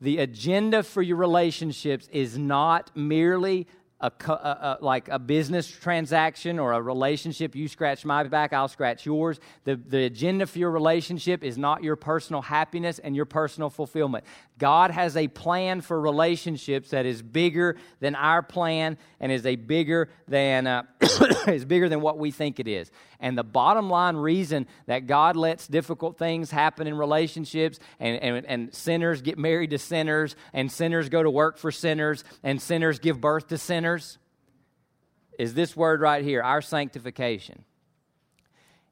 The 0.00 0.18
agenda 0.18 0.84
for 0.84 1.02
your 1.02 1.16
relationships 1.16 2.08
is 2.12 2.38
not 2.38 2.96
merely 2.96 3.66
a, 4.00 4.12
a, 4.28 4.32
a, 4.32 4.78
like 4.80 5.08
a 5.08 5.18
business 5.18 5.68
transaction 5.68 6.58
or 6.58 6.72
a 6.72 6.80
relationship, 6.80 7.56
you 7.56 7.66
scratch 7.66 8.04
my 8.04 8.22
back, 8.22 8.52
I'll 8.52 8.68
scratch 8.68 9.04
yours. 9.04 9.40
The, 9.64 9.74
the 9.74 10.04
agenda 10.04 10.46
for 10.46 10.58
your 10.58 10.70
relationship 10.70 11.42
is 11.42 11.58
not 11.58 11.82
your 11.82 11.96
personal 11.96 12.42
happiness 12.42 13.00
and 13.00 13.16
your 13.16 13.24
personal 13.24 13.70
fulfillment. 13.70 14.24
God 14.56 14.90
has 14.92 15.16
a 15.16 15.26
plan 15.28 15.80
for 15.80 16.00
relationships 16.00 16.90
that 16.90 17.06
is 17.06 17.22
bigger 17.22 17.76
than 18.00 18.14
our 18.14 18.42
plan 18.42 18.98
and 19.20 19.32
is 19.32 19.46
a 19.46 19.56
bigger 19.56 20.10
than 20.28 20.66
uh, 20.66 20.82
is 21.48 21.64
bigger 21.64 21.88
than 21.88 22.00
what 22.00 22.18
we 22.18 22.30
think 22.30 22.60
it 22.60 22.68
is. 22.68 22.90
And 23.20 23.36
the 23.36 23.44
bottom 23.44 23.90
line 23.90 24.16
reason 24.16 24.68
that 24.86 25.08
God 25.08 25.34
lets 25.34 25.66
difficult 25.66 26.18
things 26.18 26.52
happen 26.52 26.86
in 26.86 26.96
relationships 26.96 27.80
and, 27.98 28.16
and, 28.22 28.46
and 28.46 28.74
sinners 28.74 29.22
get 29.22 29.38
married 29.38 29.70
to 29.70 29.78
sinners 29.78 30.36
and 30.52 30.70
sinners 30.70 31.08
go 31.08 31.22
to 31.22 31.30
work 31.30 31.58
for 31.58 31.72
sinners 31.72 32.22
and 32.44 32.62
sinners 32.62 33.00
give 33.00 33.20
birth 33.20 33.48
to 33.48 33.58
sinners 33.58 33.87
is 33.96 35.54
this 35.54 35.76
word 35.76 36.00
right 36.00 36.24
here, 36.24 36.42
our 36.42 36.60
sanctification. 36.60 37.64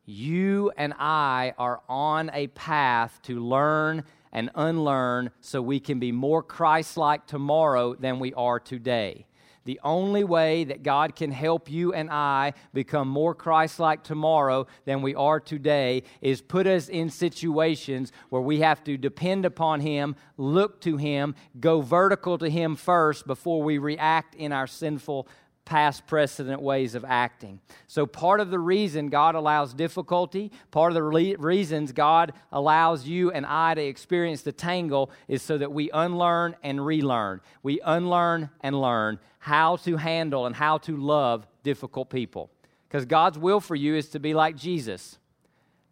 You 0.05 0.73
and 0.77 0.95
I 0.99 1.55
are 1.59 1.83
on 1.89 2.31
a 2.33 2.47
path 2.49 3.21
to 3.25 3.41
learn 3.41 4.05
and 4.33 4.51
unlearn 4.55 5.31
so 5.41 5.61
we 5.61 5.81
can 5.81 5.99
be 5.99 6.13
more 6.13 6.43
Christ 6.43 6.97
like 6.97 7.27
tomorrow 7.27 7.95
than 7.95 8.21
we 8.21 8.33
are 8.35 8.61
today. 8.61 9.27
The 9.67 9.81
only 9.83 10.23
way 10.23 10.63
that 10.63 10.85
God 10.85 11.17
can 11.17 11.33
help 11.33 11.69
you 11.69 11.93
and 11.93 12.09
I 12.09 12.53
become 12.73 13.09
more 13.09 13.35
Christ 13.35 13.81
like 13.81 14.05
tomorrow 14.05 14.69
than 14.85 15.03
we 15.03 15.17
are 15.17 15.41
today 15.41 16.05
is 16.21 16.41
put 16.41 16.69
us 16.69 16.89
in 16.89 17.11
situations 17.11 18.13
where 18.31 18.41
we 18.41 18.61
have 18.61 18.85
to 18.85 18.97
depend 18.97 19.45
upon 19.45 19.81
Him, 19.81 20.15
look 20.37 20.81
to 20.83 20.97
Him, 20.97 21.35
go 21.59 21.81
vertical 21.81 22.39
to 22.39 22.49
Him 22.49 22.77
first 22.77 23.27
before 23.27 23.61
we 23.61 23.79
react 23.79 24.37
in 24.37 24.53
our 24.53 24.69
sinful 24.69 25.27
past 25.67 26.07
precedent 26.07 26.63
ways 26.63 26.95
of 26.95 27.05
acting. 27.05 27.61
So, 27.89 28.07
part 28.07 28.41
of 28.41 28.51
the 28.51 28.59
reason 28.59 29.09
God 29.09 29.35
allows 29.35 29.75
difficulty, 29.75 30.51
part 30.71 30.93
of 30.93 30.95
the 30.95 31.03
re- 31.03 31.37
reasons 31.37 31.93
God 31.93 32.33
allows 32.51 33.07
you 33.07 33.31
and 33.33 33.45
I 33.45 33.75
to 33.75 33.83
experience 33.83 34.41
the 34.41 34.53
tangle 34.53 35.11
is 35.29 35.43
so 35.43 35.59
that 35.59 35.73
we 35.73 35.91
unlearn 35.93 36.57
and 36.63 36.87
relearn. 36.87 37.43
We 37.63 37.81
unlearn 37.85 38.49
and 38.63 38.81
learn 38.81 39.19
how 39.41 39.77
to 39.77 39.99
handle 39.99 40.47
and 40.47 40.57
how 40.57 40.79
to 40.79 40.97
love 40.97 41.47
difficult 41.63 42.09
people. 42.09 42.51
Because 42.89 43.05
God's 43.05 43.39
will 43.39 43.61
for 43.61 43.75
you 43.75 43.97
is 43.97 44.09
to 44.11 44.21
be 44.21 44.33
like 44.33 44.57
Jesus. 44.57 45.19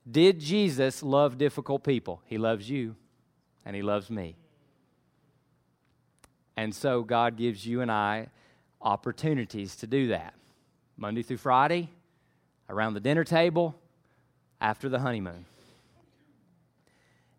Did 0.09 0.39
Jesus 0.39 1.03
love 1.03 1.37
difficult 1.37 1.83
people? 1.83 2.23
He 2.25 2.39
loves 2.39 2.71
you 2.71 2.95
and 3.67 3.75
He 3.75 3.83
loves 3.83 4.09
me. 4.09 4.37
And 6.57 6.73
so, 6.73 7.03
God 7.03 7.37
gives 7.37 7.67
you 7.67 7.81
and 7.81 7.91
I 7.91 8.29
opportunities 8.85 9.75
to 9.77 9.87
do 9.87 10.09
that. 10.09 10.35
Monday 10.97 11.23
through 11.23 11.39
Friday, 11.39 11.91
around 12.69 12.95
the 12.95 13.01
dinner 13.01 13.25
table, 13.25 13.75
after 14.61 14.89
the 14.89 15.01
honeymoon. 15.01 15.45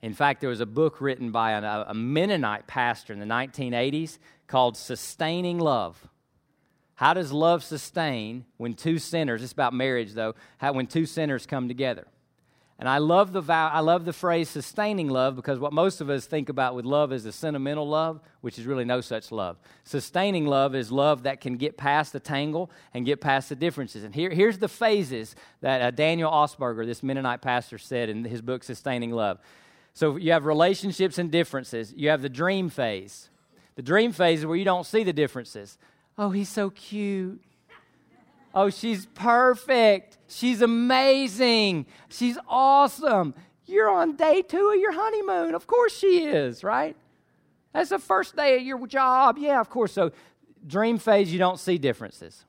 In 0.02 0.14
fact, 0.14 0.42
there 0.42 0.50
was 0.50 0.60
a 0.60 0.66
book 0.66 1.02
written 1.02 1.32
by 1.32 1.52
a, 1.52 1.94
Mennonite 1.94 2.68
pastor 2.68 3.14
in 3.14 3.20
the 3.20 3.26
1980s 3.26 4.20
called 4.48 4.78
Sustaining 4.78 5.58
Love. 5.58 6.08
How 6.96 7.14
does 7.14 7.32
love 7.32 7.64
sustain 7.64 8.46
when 8.58 8.74
two 8.74 9.00
sinners, 9.00 9.42
it's 9.42 9.52
about 9.52 9.74
marriage 9.74 10.14
though, 10.14 10.36
how, 10.60 10.74
when 10.74 10.88
two 10.88 11.06
sinners 11.06 11.46
come 11.46 11.68
together? 11.68 12.06
And 12.78 12.90
I 12.90 12.98
love 12.98 13.32
the 13.32 13.40
vow, 13.40 13.70
I 13.70 13.80
love 13.80 14.04
the 14.04 14.12
phrase 14.12 14.50
sustaining 14.50 15.08
love 15.08 15.38
because 15.38 15.60
what 15.60 15.72
most 15.72 16.02
of 16.02 16.10
us 16.10 16.26
think 16.26 16.50
about 16.50 16.76
with 16.76 16.84
love 16.84 17.14
is 17.14 17.26
a 17.26 17.32
sentimental 17.32 17.88
love, 17.88 18.20
which 18.42 18.60
is 18.60 18.66
really 18.66 18.84
no 18.84 19.00
such 19.00 19.32
love. 19.32 19.58
Sustaining 19.86 20.46
love 20.46 20.76
is 20.76 20.92
love 20.92 21.24
that 21.24 21.40
can 21.40 21.56
get 21.56 21.78
past 21.78 22.12
the 22.12 22.20
tangle 22.20 22.70
and 22.94 23.06
get 23.06 23.22
past 23.22 23.48
the 23.48 23.56
differences. 23.56 24.04
And 24.04 24.14
here, 24.14 24.30
here's 24.30 24.58
the 24.58 24.68
phases 24.68 25.36
that 25.62 25.82
uh, 25.82 25.92
Daniel 25.92 26.30
Augsburger, 26.30 26.86
this 26.86 27.02
Mennonite 27.02 27.42
pastor, 27.42 27.78
said 27.78 28.10
in 28.10 28.26
his 28.26 28.42
book 28.42 28.62
Sustaining 28.62 29.12
Love. 29.12 29.40
So 29.94 30.18
you 30.18 30.34
have 30.34 30.46
relationships 30.46 31.18
and 31.18 31.32
differences. 31.32 31.94
You 31.96 32.10
have 32.10 32.22
the 32.22 32.30
dream 32.30 32.70
phase. 32.70 33.30
The 33.76 33.84
dream 33.84 34.12
phase 34.12 34.40
is 34.40 34.46
where 34.46 34.58
you 34.58 34.66
don't 34.66 34.86
see 34.86 35.06
the 35.06 35.14
differences. 35.14 35.78
Oh, 36.18 36.32
he's 36.32 36.50
so 36.50 36.70
cute. 36.70 37.42
Oh, 38.56 38.70
she's 38.70 39.06
perfect. 39.08 40.18
She's 40.28 40.62
amazing. 40.62 41.88
She's 42.08 42.38
awesome. 42.48 43.36
You're 43.66 43.90
on 43.90 44.16
day 44.16 44.42
two 44.42 44.70
of 44.70 44.80
your 44.80 44.94
honeymoon. 44.94 45.54
Of 45.54 45.68
course 45.68 45.96
she 45.96 46.24
is, 46.24 46.64
right? 46.64 46.96
That's 47.74 47.90
the 47.90 48.00
first 48.00 48.38
day 48.38 48.56
of 48.56 48.64
your 48.64 48.88
job. 48.88 49.38
Yeah, 49.38 49.60
of 49.60 49.70
course. 49.70 49.92
So, 49.92 50.14
dream 50.66 50.98
phase, 51.00 51.34
you 51.34 51.38
don't 51.38 51.60
see 51.60 51.78
differences. 51.78 52.46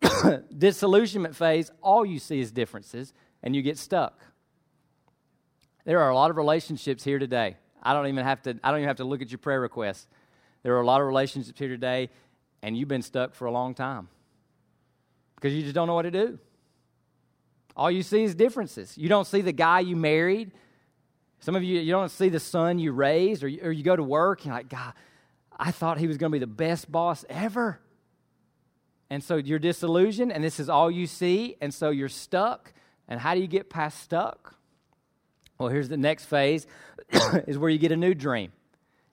Disillusionment 0.56 1.34
phase, 1.34 1.72
all 1.82 2.06
you 2.06 2.20
see 2.20 2.38
is 2.38 2.52
differences, 2.52 3.12
and 3.42 3.56
you 3.56 3.62
get 3.62 3.78
stuck. 3.78 4.20
There 5.84 6.00
are 6.00 6.10
a 6.10 6.14
lot 6.14 6.30
of 6.30 6.36
relationships 6.36 7.02
here 7.02 7.18
today. 7.18 7.56
I 7.82 7.94
don't 7.94 8.06
even 8.06 8.24
have 8.24 8.42
to. 8.42 8.50
I 8.62 8.70
don't 8.70 8.78
even 8.78 8.88
have 8.88 8.98
to 8.98 9.04
look 9.04 9.22
at 9.22 9.32
your 9.32 9.38
prayer 9.38 9.60
requests. 9.60 10.06
There 10.62 10.76
are 10.76 10.80
a 10.80 10.86
lot 10.86 11.00
of 11.00 11.08
relationships 11.08 11.58
here 11.58 11.68
today, 11.68 12.10
and 12.62 12.76
you've 12.76 12.88
been 12.88 13.02
stuck 13.02 13.34
for 13.34 13.46
a 13.46 13.50
long 13.50 13.74
time 13.74 14.08
because 15.40 15.54
you 15.54 15.62
just 15.62 15.74
don't 15.74 15.86
know 15.86 15.94
what 15.94 16.02
to 16.02 16.10
do. 16.10 16.38
All 17.74 17.90
you 17.90 18.02
see 18.02 18.24
is 18.24 18.34
differences. 18.34 18.98
You 18.98 19.08
don't 19.08 19.26
see 19.26 19.40
the 19.40 19.52
guy 19.52 19.80
you 19.80 19.96
married. 19.96 20.50
Some 21.38 21.56
of 21.56 21.62
you, 21.62 21.80
you 21.80 21.92
don't 21.92 22.10
see 22.10 22.28
the 22.28 22.40
son 22.40 22.78
you 22.78 22.92
raised, 22.92 23.42
or 23.42 23.48
you, 23.48 23.60
or 23.62 23.72
you 23.72 23.82
go 23.82 23.96
to 23.96 24.02
work 24.02 24.40
and 24.40 24.46
you're 24.46 24.54
like, 24.54 24.68
God, 24.68 24.92
I 25.58 25.70
thought 25.70 25.98
he 25.98 26.06
was 26.06 26.18
going 26.18 26.30
to 26.30 26.34
be 26.34 26.40
the 26.40 26.46
best 26.46 26.92
boss 26.92 27.24
ever. 27.30 27.80
And 29.08 29.24
so 29.24 29.36
you're 29.36 29.58
disillusioned, 29.58 30.30
and 30.30 30.44
this 30.44 30.60
is 30.60 30.68
all 30.68 30.90
you 30.90 31.06
see, 31.06 31.56
and 31.60 31.72
so 31.72 31.90
you're 31.90 32.10
stuck. 32.10 32.72
And 33.08 33.18
how 33.18 33.34
do 33.34 33.40
you 33.40 33.46
get 33.46 33.70
past 33.70 34.02
stuck? 34.02 34.54
Well, 35.58 35.70
here's 35.70 35.88
the 35.88 35.96
next 35.96 36.26
phase 36.26 36.66
is 37.46 37.56
where 37.56 37.70
you 37.70 37.78
get 37.78 37.92
a 37.92 37.96
new 37.96 38.14
dream. 38.14 38.52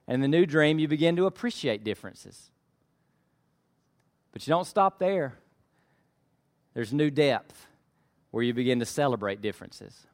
And 0.07 0.21
the 0.21 0.27
new 0.27 0.45
dream, 0.45 0.77
you 0.77 0.87
begin 0.87 1.15
to 1.15 1.25
appreciate 1.25 1.83
differences. 1.83 2.51
But 4.31 4.45
you 4.45 4.51
don't 4.51 4.67
stop 4.67 4.99
there. 4.99 5.37
There's 6.77 6.93
new 6.93 7.09
depth 7.09 7.65
where 8.29 8.43
you 8.43 8.53
begin 8.53 8.77
to 8.81 8.85
celebrate 8.85 9.41
differences. 9.41 10.05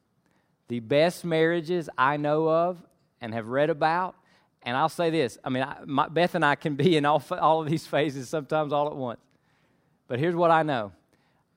The 0.69 0.79
best 0.79 1.25
marriages 1.25 1.89
I 1.97 2.15
know 2.15 2.47
of 2.47 2.81
and 3.19 3.33
have 3.33 3.49
read 3.49 3.69
about, 3.69 4.15
and 4.61 4.77
I'll 4.77 4.87
say 4.87 5.09
this 5.09 5.37
I 5.43 5.49
mean, 5.49 5.63
I, 5.63 5.79
my, 5.85 6.07
Beth 6.07 6.35
and 6.35 6.45
I 6.45 6.55
can 6.55 6.75
be 6.75 6.95
in 6.95 7.03
all, 7.03 7.21
all 7.31 7.61
of 7.61 7.67
these 7.67 7.85
phases 7.85 8.29
sometimes 8.29 8.71
all 8.71 8.87
at 8.87 8.95
once. 8.95 9.19
But 10.07 10.19
here's 10.19 10.35
what 10.35 10.51
I 10.51 10.63
know 10.63 10.93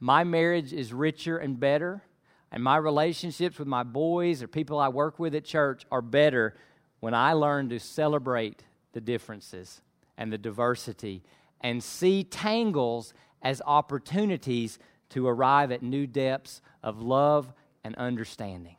my 0.01 0.25
marriage 0.25 0.73
is 0.73 0.93
richer 0.93 1.39
and 1.39 1.61
better, 1.61 2.03
and 2.51 2.61
my 2.65 2.77
relationships 2.77 3.61
with 3.61 3.69
my 3.69 3.85
boys 3.85 4.43
or 4.43 4.49
people 4.49 4.81
I 4.81 4.89
work 4.89 5.21
with 5.21 5.37
at 5.37 5.45
church 5.45 5.85
are 5.93 6.03
better 6.03 6.57
when 6.99 7.15
I 7.15 7.35
learn 7.35 7.69
to 7.69 7.79
celebrate 7.79 8.65
the 8.91 9.01
differences 9.01 9.83
and 10.19 10.33
the 10.33 10.39
diversity 10.39 11.23
and 11.61 11.81
see 11.81 12.25
tangles 12.25 13.15
as 13.41 13.63
opportunities 13.65 14.81
to 15.11 15.27
arrive 15.27 15.73
at 15.73 15.83
new 15.83 16.07
depths 16.07 16.61
of 16.83 17.01
love 17.01 17.53
and 17.85 17.95
understanding. 17.97 18.77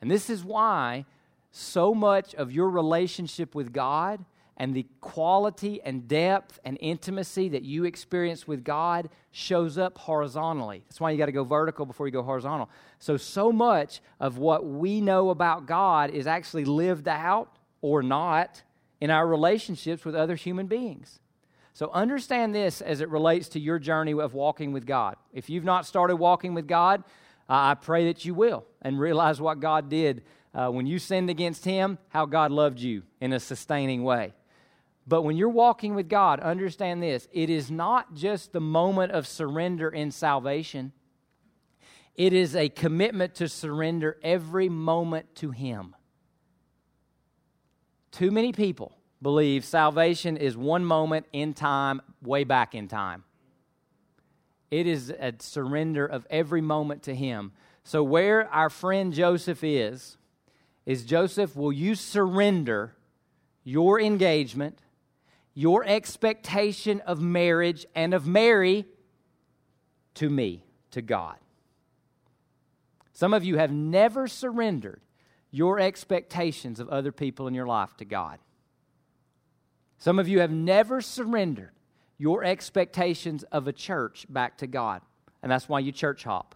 And 0.00 0.10
this 0.10 0.30
is 0.30 0.44
why 0.44 1.04
so 1.50 1.94
much 1.94 2.34
of 2.34 2.52
your 2.52 2.70
relationship 2.70 3.54
with 3.54 3.72
God 3.72 4.24
and 4.56 4.74
the 4.74 4.86
quality 5.00 5.80
and 5.82 6.06
depth 6.06 6.60
and 6.64 6.76
intimacy 6.80 7.48
that 7.48 7.62
you 7.62 7.84
experience 7.84 8.46
with 8.46 8.62
God 8.62 9.08
shows 9.32 9.78
up 9.78 9.96
horizontally. 9.96 10.84
That's 10.86 11.00
why 11.00 11.10
you 11.10 11.18
got 11.18 11.26
to 11.26 11.32
go 11.32 11.44
vertical 11.44 11.86
before 11.86 12.06
you 12.06 12.12
go 12.12 12.22
horizontal. 12.22 12.68
So, 12.98 13.16
so 13.16 13.50
much 13.52 14.00
of 14.20 14.36
what 14.36 14.66
we 14.66 15.00
know 15.00 15.30
about 15.30 15.66
God 15.66 16.10
is 16.10 16.26
actually 16.26 16.66
lived 16.66 17.08
out 17.08 17.56
or 17.80 18.02
not 18.02 18.62
in 19.00 19.10
our 19.10 19.26
relationships 19.26 20.04
with 20.04 20.14
other 20.14 20.36
human 20.36 20.66
beings. 20.66 21.20
So 21.80 21.90
understand 21.94 22.54
this 22.54 22.82
as 22.82 23.00
it 23.00 23.08
relates 23.08 23.48
to 23.48 23.58
your 23.58 23.78
journey 23.78 24.12
of 24.12 24.34
walking 24.34 24.70
with 24.70 24.84
God. 24.84 25.16
If 25.32 25.48
you've 25.48 25.64
not 25.64 25.86
started 25.86 26.16
walking 26.16 26.52
with 26.52 26.68
God, 26.68 27.02
uh, 27.48 27.72
I 27.72 27.74
pray 27.74 28.04
that 28.08 28.22
you 28.22 28.34
will 28.34 28.66
and 28.82 29.00
realize 29.00 29.40
what 29.40 29.60
God 29.60 29.88
did 29.88 30.22
uh, 30.52 30.68
when 30.68 30.86
you 30.86 30.98
sinned 30.98 31.30
against 31.30 31.64
Him, 31.64 31.96
how 32.10 32.26
God 32.26 32.52
loved 32.52 32.80
you 32.80 33.04
in 33.22 33.32
a 33.32 33.40
sustaining 33.40 34.04
way. 34.04 34.34
But 35.06 35.22
when 35.22 35.38
you're 35.38 35.48
walking 35.48 35.94
with 35.94 36.10
God, 36.10 36.38
understand 36.40 37.02
this 37.02 37.26
it 37.32 37.48
is 37.48 37.70
not 37.70 38.12
just 38.12 38.52
the 38.52 38.60
moment 38.60 39.12
of 39.12 39.26
surrender 39.26 39.88
in 39.88 40.10
salvation, 40.10 40.92
it 42.14 42.34
is 42.34 42.54
a 42.54 42.68
commitment 42.68 43.36
to 43.36 43.48
surrender 43.48 44.18
every 44.22 44.68
moment 44.68 45.34
to 45.36 45.50
Him. 45.50 45.96
Too 48.10 48.30
many 48.30 48.52
people 48.52 48.99
believe 49.22 49.64
salvation 49.64 50.36
is 50.36 50.56
one 50.56 50.84
moment 50.84 51.26
in 51.32 51.54
time, 51.54 52.00
way 52.22 52.44
back 52.44 52.74
in 52.74 52.88
time. 52.88 53.24
It 54.70 54.86
is 54.86 55.10
a 55.10 55.34
surrender 55.38 56.06
of 56.06 56.26
every 56.30 56.60
moment 56.60 57.02
to 57.04 57.14
Him. 57.14 57.52
So, 57.82 58.02
where 58.02 58.48
our 58.52 58.70
friend 58.70 59.12
Joseph 59.12 59.64
is, 59.64 60.16
is 60.86 61.04
Joseph, 61.04 61.56
will 61.56 61.72
you 61.72 61.94
surrender 61.94 62.94
your 63.64 64.00
engagement, 64.00 64.78
your 65.54 65.84
expectation 65.84 67.00
of 67.00 67.20
marriage 67.20 67.86
and 67.94 68.14
of 68.14 68.26
Mary 68.26 68.86
to 70.14 70.28
me, 70.28 70.64
to 70.90 71.02
God. 71.02 71.36
Some 73.12 73.34
of 73.34 73.44
you 73.44 73.58
have 73.58 73.70
never 73.70 74.26
surrendered 74.26 75.00
your 75.50 75.78
expectations 75.78 76.80
of 76.80 76.88
other 76.88 77.12
people 77.12 77.46
in 77.46 77.54
your 77.54 77.66
life 77.66 77.96
to 77.98 78.04
God. 78.04 78.38
Some 80.00 80.18
of 80.18 80.26
you 80.28 80.40
have 80.40 80.50
never 80.50 81.02
surrendered 81.02 81.72
your 82.16 82.42
expectations 82.42 83.44
of 83.44 83.68
a 83.68 83.72
church 83.72 84.26
back 84.30 84.56
to 84.58 84.66
God, 84.66 85.02
and 85.42 85.52
that's 85.52 85.68
why 85.68 85.78
you 85.78 85.92
church 85.92 86.24
hop. 86.24 86.54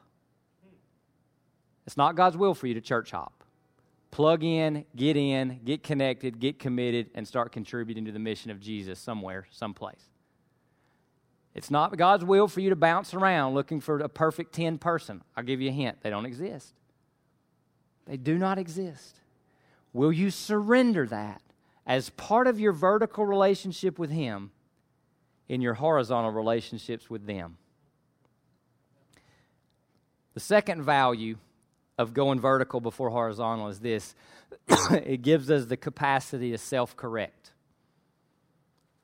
It's 1.87 1.99
not 1.99 2.17
God's 2.17 2.39
will 2.39 2.55
for 2.55 2.67
you 2.67 2.75
to 2.75 2.81
church 2.81 3.11
hop. 3.11 3.45
Plug 4.11 4.43
in, 4.43 4.87
get 4.97 5.19
in, 5.19 5.61
get 5.63 5.83
connected, 5.83 6.41
get 6.41 6.59
committed, 6.59 7.11
and 7.15 7.29
start 7.29 7.53
contributing 7.53 8.07
to 8.07 8.13
the 8.13 8.19
mission 8.19 8.51
of 8.51 8.61
Jesus 8.61 8.99
somewhere, 8.99 9.47
someplace. 9.51 10.09
It's 11.55 11.71
not 11.71 11.95
God's 11.99 12.25
will 12.25 12.49
for 12.49 12.61
you 12.61 12.71
to 12.71 12.77
bounce 12.77 13.13
around 13.13 13.53
looking 13.53 13.81
for 13.81 13.99
a 13.99 14.09
perfect 14.09 14.55
10 14.55 14.79
person. 14.79 15.23
I'll 15.37 15.45
give 15.45 15.61
you 15.61 15.69
a 15.69 15.73
hint 15.73 15.99
they 16.03 16.11
don't 16.11 16.27
exist. 16.27 16.73
They 18.07 18.17
do 18.17 18.39
not 18.39 18.59
exist. 18.59 19.17
Will 19.93 20.13
you 20.13 20.31
surrender 20.31 21.07
that 21.09 21.43
as 21.87 22.11
part 22.11 22.47
of 22.47 22.59
your 22.59 22.73
vertical 22.73 23.27
relationship 23.27 23.99
with 23.99 24.11
Him 24.11 24.51
in 25.49 25.61
your 25.61 25.75
horizontal 25.75 26.31
relationships 26.31 27.11
with 27.11 27.27
them? 27.27 27.59
The 30.35 30.41
second 30.41 30.83
value 30.83 31.37
of 31.97 32.13
going 32.13 32.41
vertical 32.41 32.81
before 32.81 33.11
horizontal 33.11 33.69
is 33.69 33.81
this 33.81 34.15
it 34.91 35.23
gives 35.23 35.51
us 35.51 35.67
the 35.67 35.77
capacity 35.77 36.51
to 36.51 36.59
self 36.59 36.97
correct. 36.97 37.53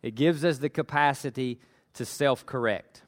It 0.02 0.14
gives 0.14 0.44
us 0.44 0.58
the 0.58 0.68
capacity 0.68 1.60
to 1.94 2.04
self 2.04 2.46
correct. 2.46 3.02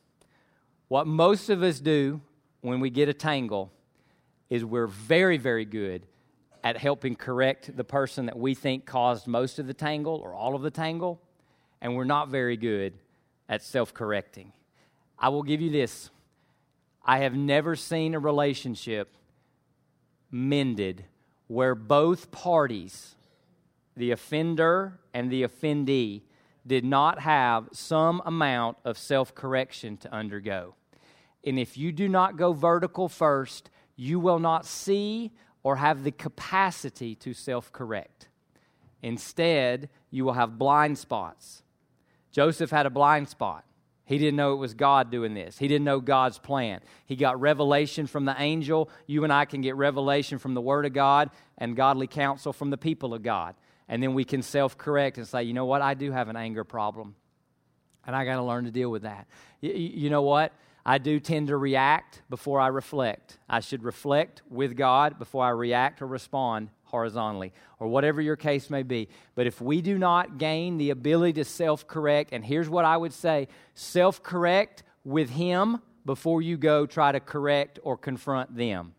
What 0.89 1.07
most 1.07 1.49
of 1.49 1.63
us 1.63 1.81
do 1.81 2.21
when 2.61 2.81
we 2.81 2.91
get 2.91 3.09
a 3.09 3.15
tangle 3.15 3.73
is 4.51 4.65
we're 4.65 4.87
very, 4.87 5.39
very 5.39 5.65
good 5.65 6.07
at 6.65 6.77
helping 6.77 7.17
correct 7.17 7.77
the 7.77 7.85
person 7.85 8.27
that 8.27 8.39
we 8.39 8.55
think 8.55 8.87
caused 8.87 9.27
most 9.27 9.59
of 9.59 9.67
the 9.67 9.75
tangle 9.75 10.17
or 10.17 10.33
all 10.35 10.55
of 10.55 10.63
the 10.63 10.71
tangle, 10.71 11.21
and 11.81 11.97
we're 11.97 12.05
not 12.05 12.29
very 12.29 12.57
good 12.57 12.95
at 13.49 13.63
self 13.63 13.93
correcting. 13.93 14.53
I 15.19 15.29
will 15.29 15.43
give 15.43 15.61
you 15.61 15.71
this 15.71 16.11
I 17.05 17.19
have 17.19 17.35
never 17.35 17.75
seen 17.75 18.15
a 18.15 18.19
relationship 18.19 19.17
mended 20.31 21.05
where 21.49 21.75
both 21.75 22.31
parties, 22.31 23.17
the 23.97 24.13
offender 24.13 24.99
and 25.13 25.31
the 25.31 25.43
offendee, 25.43 26.23
did 26.67 26.85
not 26.85 27.21
have 27.21 27.69
some 27.73 28.23
amount 28.25 28.79
of 28.85 28.97
self 28.97 29.35
correction 29.35 29.97
to 29.99 30.13
undergo. 30.15 30.75
And 31.45 31.59
if 31.59 31.77
you 31.77 31.91
do 31.91 32.09
not 32.09 32.37
go 32.37 32.53
vertical 32.53 33.09
first, 33.09 33.69
you 33.97 34.21
will 34.21 34.39
not 34.39 34.65
see 34.65 35.33
or 35.63 35.77
have 35.77 36.05
the 36.05 36.11
capacity 36.11 37.15
to 37.17 37.35
self 37.35 37.73
correct. 37.73 38.29
Instead, 39.03 39.89
you 40.11 40.25
will 40.25 40.35
have 40.35 40.59
blind 40.59 40.99
spots. 40.99 41.63
Joseph 42.31 42.71
had 42.71 42.87
a 42.87 42.91
blind 42.91 43.29
spot. 43.29 43.65
He 44.05 44.19
didn't 44.19 44.37
know 44.37 44.53
it 44.53 44.57
was 44.57 44.75
God 44.75 45.11
doing 45.11 45.35
this. 45.35 45.59
He 45.59 45.69
didn't 45.69 45.85
know 45.85 46.01
God's 46.01 46.39
plan. 46.39 46.81
He 47.07 47.17
got 47.17 47.41
revelation 47.41 48.07
from 48.07 48.25
the 48.25 48.35
angel. 48.39 48.91
You 49.07 49.25
and 49.25 49.33
I 49.33 49.45
can 49.45 49.61
get 49.61 49.77
revelation 49.77 50.39
from 50.39 50.55
the 50.55 50.61
Word 50.61 50.87
of 50.87 50.93
God 50.93 51.31
and 51.57 51.77
godly 51.77 52.07
counsel 52.07 52.53
from 52.53 52.71
the 52.71 52.77
people 52.77 53.15
of 53.15 53.23
God. 53.23 53.55
And 53.89 54.03
then 54.03 54.15
we 54.15 54.25
can 54.25 54.43
self 54.43 54.77
correct 54.77 55.19
and 55.19 55.27
say, 55.27 55.45
you 55.45 55.53
know 55.53 55.67
what? 55.67 55.83
I 55.83 55.95
do 55.95 56.11
have 56.13 56.29
an 56.29 56.37
anger 56.37 56.65
problem. 56.65 57.15
And 58.05 58.17
I 58.17 58.25
got 58.25 58.37
to 58.37 58.43
learn 58.43 58.65
to 58.65 58.71
deal 58.71 58.91
with 58.91 59.03
that. 59.03 59.29
You, 59.61 59.73
you 59.73 60.11
know 60.11 60.23
what? 60.23 60.53
I 60.85 60.99
do 60.99 61.21
tend 61.21 61.49
to 61.49 61.57
react 61.57 62.23
before 62.29 62.61
I 62.61 62.69
reflect. 62.69 63.39
I 63.49 63.61
should 63.61 63.85
reflect 63.85 64.43
with 64.51 64.77
God 64.77 65.19
before 65.19 65.45
I 65.45 65.51
react 65.51 66.03
or 66.03 66.07
respond 66.07 66.71
horizontally, 66.85 67.53
or 67.81 67.89
whatever 67.89 68.21
your 68.21 68.37
case 68.37 68.69
may 68.69 68.83
be. 68.83 69.09
But 69.35 69.47
if 69.47 69.61
we 69.63 69.81
do 69.81 69.97
not 69.97 70.37
gain 70.37 70.77
the 70.77 70.91
ability 70.91 71.33
to 71.35 71.45
self 71.45 71.87
correct, 71.87 72.31
and 72.33 72.45
here's 72.45 72.69
what 72.69 72.85
I 72.85 72.97
would 72.97 73.13
say 73.15 73.49
self 73.75 74.23
correct 74.23 74.83
with 75.05 75.31
Him 75.31 75.81
before 76.05 76.43
you 76.43 76.57
go 76.57 76.85
try 76.85 77.13
to 77.13 77.21
correct 77.21 77.79
or 77.83 77.97
confront 77.97 78.57
them. 78.57 78.95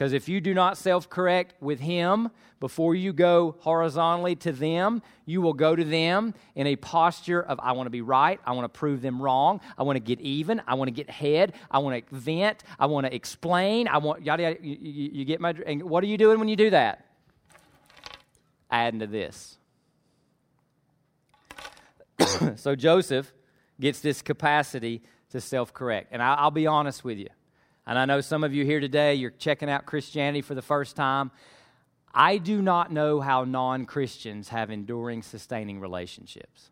Because 0.00 0.14
if 0.14 0.30
you 0.30 0.40
do 0.40 0.54
not 0.54 0.78
self 0.78 1.10
correct 1.10 1.52
with 1.60 1.78
Him 1.78 2.30
before 2.58 2.94
you 2.94 3.12
go 3.12 3.56
horizontally 3.58 4.34
to 4.36 4.50
them, 4.50 5.02
you 5.26 5.42
will 5.42 5.52
go 5.52 5.76
to 5.76 5.84
them 5.84 6.32
in 6.54 6.66
a 6.66 6.76
posture 6.76 7.42
of, 7.42 7.60
I 7.60 7.72
want 7.72 7.84
to 7.84 7.90
be 7.90 8.00
right. 8.00 8.40
I 8.46 8.52
want 8.52 8.64
to 8.64 8.78
prove 8.78 9.02
them 9.02 9.20
wrong. 9.20 9.60
I 9.76 9.82
want 9.82 9.96
to 9.96 10.00
get 10.00 10.18
even. 10.22 10.62
I 10.66 10.72
want 10.72 10.88
to 10.88 10.92
get 10.92 11.10
head. 11.10 11.52
I 11.70 11.80
want 11.80 12.08
to 12.08 12.14
vent. 12.14 12.64
I 12.78 12.86
want 12.86 13.08
to 13.08 13.14
explain. 13.14 13.88
I 13.88 13.98
want, 13.98 14.24
yada, 14.24 14.44
yada. 14.44 14.56
You, 14.62 14.78
you, 14.80 15.10
you 15.12 15.24
get 15.26 15.38
my, 15.38 15.54
and 15.66 15.82
what 15.82 16.02
are 16.02 16.06
you 16.06 16.16
doing 16.16 16.38
when 16.38 16.48
you 16.48 16.56
do 16.56 16.70
that? 16.70 17.04
Adding 18.70 19.00
to 19.00 19.06
this. 19.06 19.58
so 22.56 22.74
Joseph 22.74 23.34
gets 23.78 24.00
this 24.00 24.22
capacity 24.22 25.02
to 25.32 25.42
self 25.42 25.74
correct. 25.74 26.08
And 26.10 26.22
I, 26.22 26.36
I'll 26.36 26.50
be 26.50 26.66
honest 26.66 27.04
with 27.04 27.18
you. 27.18 27.28
And 27.90 27.98
I 27.98 28.04
know 28.04 28.20
some 28.20 28.44
of 28.44 28.54
you 28.54 28.64
here 28.64 28.78
today, 28.78 29.16
you're 29.16 29.32
checking 29.32 29.68
out 29.68 29.84
Christianity 29.84 30.42
for 30.42 30.54
the 30.54 30.62
first 30.62 30.94
time. 30.94 31.32
I 32.14 32.36
do 32.36 32.62
not 32.62 32.92
know 32.92 33.20
how 33.20 33.42
non 33.42 33.84
Christians 33.84 34.50
have 34.50 34.70
enduring, 34.70 35.22
sustaining 35.22 35.80
relationships. 35.80 36.70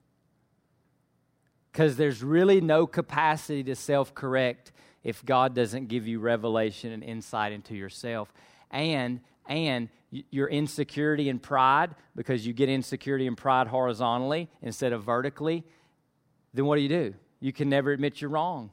Because 1.72 1.96
there's 1.96 2.22
really 2.22 2.60
no 2.60 2.86
capacity 2.86 3.64
to 3.64 3.74
self 3.74 4.14
correct 4.14 4.70
if 5.02 5.24
God 5.24 5.56
doesn't 5.56 5.88
give 5.88 6.06
you 6.06 6.20
revelation 6.20 6.92
and 6.92 7.02
insight 7.02 7.50
into 7.50 7.74
yourself. 7.74 8.32
And, 8.70 9.18
and 9.48 9.88
your 10.30 10.46
insecurity 10.46 11.30
and 11.30 11.42
pride, 11.42 11.96
because 12.14 12.46
you 12.46 12.52
get 12.52 12.68
insecurity 12.68 13.26
and 13.26 13.36
pride 13.36 13.66
horizontally 13.66 14.48
instead 14.62 14.92
of 14.92 15.02
vertically, 15.02 15.64
then 16.54 16.64
what 16.64 16.76
do 16.76 16.82
you 16.82 16.88
do? 16.88 17.14
You 17.40 17.52
can 17.52 17.68
never 17.68 17.90
admit 17.90 18.20
you're 18.20 18.30
wrong, 18.30 18.70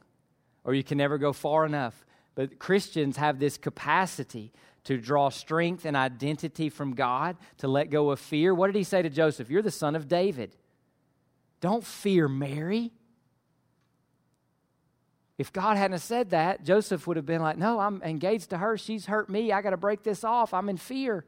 or 0.64 0.76
you 0.76 0.84
can 0.84 1.00
never 1.00 1.18
go 1.18 1.34
far 1.34 1.66
enough 1.66 2.06
but 2.36 2.60
Christians 2.60 3.18
have 3.18 3.40
this 3.40 3.58
capacity 3.58 4.52
to 4.84 4.98
draw 4.98 5.30
strength 5.30 5.86
and 5.86 5.98
identity 5.98 6.70
from 6.70 6.94
God, 6.94 7.38
to 7.58 7.68
let 7.68 7.90
go 7.90 8.12
of 8.12 8.20
fear. 8.20 8.54
What 8.54 8.68
did 8.68 8.76
he 8.76 8.84
say 8.84 9.02
to 9.02 9.10
Joseph? 9.10 9.50
You're 9.50 9.64
the 9.64 9.72
son 9.72 9.96
of 9.96 10.08
David. 10.08 10.56
Don't 11.60 11.84
fear 11.84 12.28
Mary. 12.28 12.92
If 15.38 15.52
God 15.52 15.76
hadn't 15.76 16.00
said 16.00 16.30
that, 16.30 16.64
Joseph 16.64 17.08
would 17.08 17.18
have 17.18 17.26
been 17.26 17.42
like, 17.42 17.58
No, 17.58 17.80
I'm 17.80 18.02
engaged 18.04 18.52
to 18.52 18.58
her. 18.58 18.78
She's 18.78 19.08
hurt 19.08 19.30
me. 19.30 19.52
I 19.52 19.62
got 19.62 19.72
to 19.72 19.78
break 19.78 20.04
this 20.04 20.24
off. 20.24 20.54
I'm 20.54 20.70
in 20.70 20.78
fear. 20.78 21.26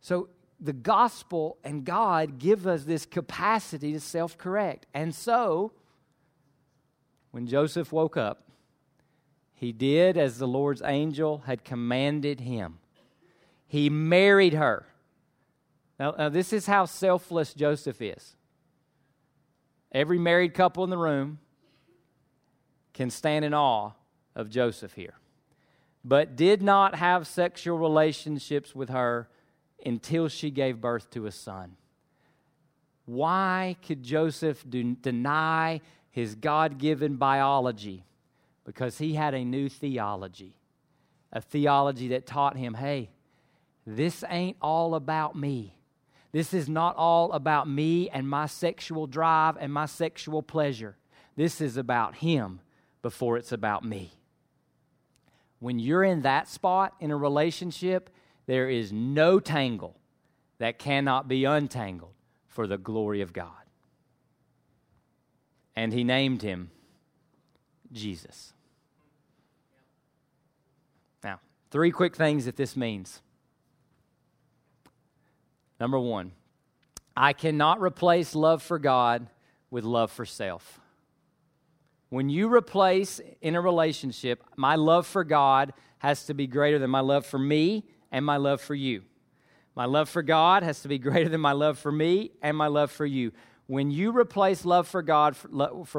So 0.00 0.28
the 0.60 0.72
gospel 0.72 1.58
and 1.62 1.84
God 1.84 2.38
give 2.38 2.66
us 2.66 2.84
this 2.84 3.06
capacity 3.06 3.92
to 3.92 4.00
self 4.00 4.38
correct. 4.38 4.86
And 4.94 5.14
so, 5.14 5.72
when 7.30 7.46
Joseph 7.46 7.92
woke 7.92 8.16
up, 8.16 8.47
he 9.58 9.72
did 9.72 10.16
as 10.16 10.38
the 10.38 10.46
Lord's 10.46 10.82
angel 10.84 11.42
had 11.46 11.64
commanded 11.64 12.38
him. 12.38 12.78
He 13.66 13.90
married 13.90 14.54
her. 14.54 14.86
Now, 15.98 16.14
now, 16.16 16.28
this 16.28 16.52
is 16.52 16.66
how 16.66 16.84
selfless 16.84 17.54
Joseph 17.54 18.00
is. 18.00 18.36
Every 19.90 20.16
married 20.16 20.54
couple 20.54 20.84
in 20.84 20.90
the 20.90 20.96
room 20.96 21.40
can 22.94 23.10
stand 23.10 23.44
in 23.44 23.52
awe 23.52 23.92
of 24.36 24.48
Joseph 24.48 24.92
here, 24.92 25.14
but 26.04 26.36
did 26.36 26.62
not 26.62 26.94
have 26.94 27.26
sexual 27.26 27.78
relationships 27.78 28.76
with 28.76 28.90
her 28.90 29.28
until 29.84 30.28
she 30.28 30.52
gave 30.52 30.80
birth 30.80 31.10
to 31.10 31.26
a 31.26 31.32
son. 31.32 31.74
Why 33.06 33.76
could 33.84 34.04
Joseph 34.04 34.64
do, 34.68 34.94
deny 34.94 35.80
his 36.10 36.36
God 36.36 36.78
given 36.78 37.16
biology? 37.16 38.04
Because 38.68 38.98
he 38.98 39.14
had 39.14 39.32
a 39.32 39.46
new 39.46 39.66
theology, 39.66 40.54
a 41.32 41.40
theology 41.40 42.08
that 42.08 42.26
taught 42.26 42.54
him 42.54 42.74
hey, 42.74 43.08
this 43.86 44.22
ain't 44.28 44.58
all 44.60 44.94
about 44.94 45.34
me. 45.34 45.74
This 46.32 46.52
is 46.52 46.68
not 46.68 46.94
all 46.94 47.32
about 47.32 47.66
me 47.66 48.10
and 48.10 48.28
my 48.28 48.44
sexual 48.44 49.06
drive 49.06 49.56
and 49.58 49.72
my 49.72 49.86
sexual 49.86 50.42
pleasure. 50.42 50.98
This 51.34 51.62
is 51.62 51.78
about 51.78 52.16
him 52.16 52.60
before 53.00 53.38
it's 53.38 53.52
about 53.52 53.86
me. 53.86 54.10
When 55.60 55.78
you're 55.78 56.04
in 56.04 56.20
that 56.20 56.46
spot 56.46 56.92
in 57.00 57.10
a 57.10 57.16
relationship, 57.16 58.10
there 58.44 58.68
is 58.68 58.92
no 58.92 59.40
tangle 59.40 59.96
that 60.58 60.78
cannot 60.78 61.26
be 61.26 61.46
untangled 61.46 62.12
for 62.48 62.66
the 62.66 62.76
glory 62.76 63.22
of 63.22 63.32
God. 63.32 63.64
And 65.74 65.90
he 65.90 66.04
named 66.04 66.42
him 66.42 66.70
Jesus. 67.90 68.52
Three 71.70 71.90
quick 71.90 72.16
things 72.16 72.46
that 72.46 72.56
this 72.56 72.76
means. 72.76 73.20
Number 75.78 75.98
one, 75.98 76.32
I 77.16 77.32
cannot 77.32 77.80
replace 77.80 78.34
love 78.34 78.62
for 78.62 78.78
God 78.78 79.28
with 79.70 79.84
love 79.84 80.10
for 80.10 80.24
self. 80.24 80.80
When 82.10 82.30
you 82.30 82.52
replace 82.52 83.20
in 83.42 83.54
a 83.54 83.60
relationship, 83.60 84.42
my 84.56 84.76
love 84.76 85.06
for 85.06 85.24
God 85.24 85.74
has 85.98 86.24
to 86.26 86.34
be 86.34 86.46
greater 86.46 86.78
than 86.78 86.90
my 86.90 87.00
love 87.00 87.26
for 87.26 87.38
me 87.38 87.84
and 88.10 88.24
my 88.24 88.38
love 88.38 88.60
for 88.60 88.74
you. 88.74 89.02
My 89.74 89.84
love 89.84 90.08
for 90.08 90.22
God 90.22 90.62
has 90.62 90.80
to 90.82 90.88
be 90.88 90.98
greater 90.98 91.28
than 91.28 91.40
my 91.40 91.52
love 91.52 91.78
for 91.78 91.92
me 91.92 92.32
and 92.42 92.56
my 92.56 92.66
love 92.66 92.90
for 92.90 93.06
you. 93.06 93.32
When 93.66 93.90
you 93.90 94.16
replace 94.16 94.64
love 94.64 94.88
for 94.88 95.02
God 95.02 95.36
for, 95.36 95.48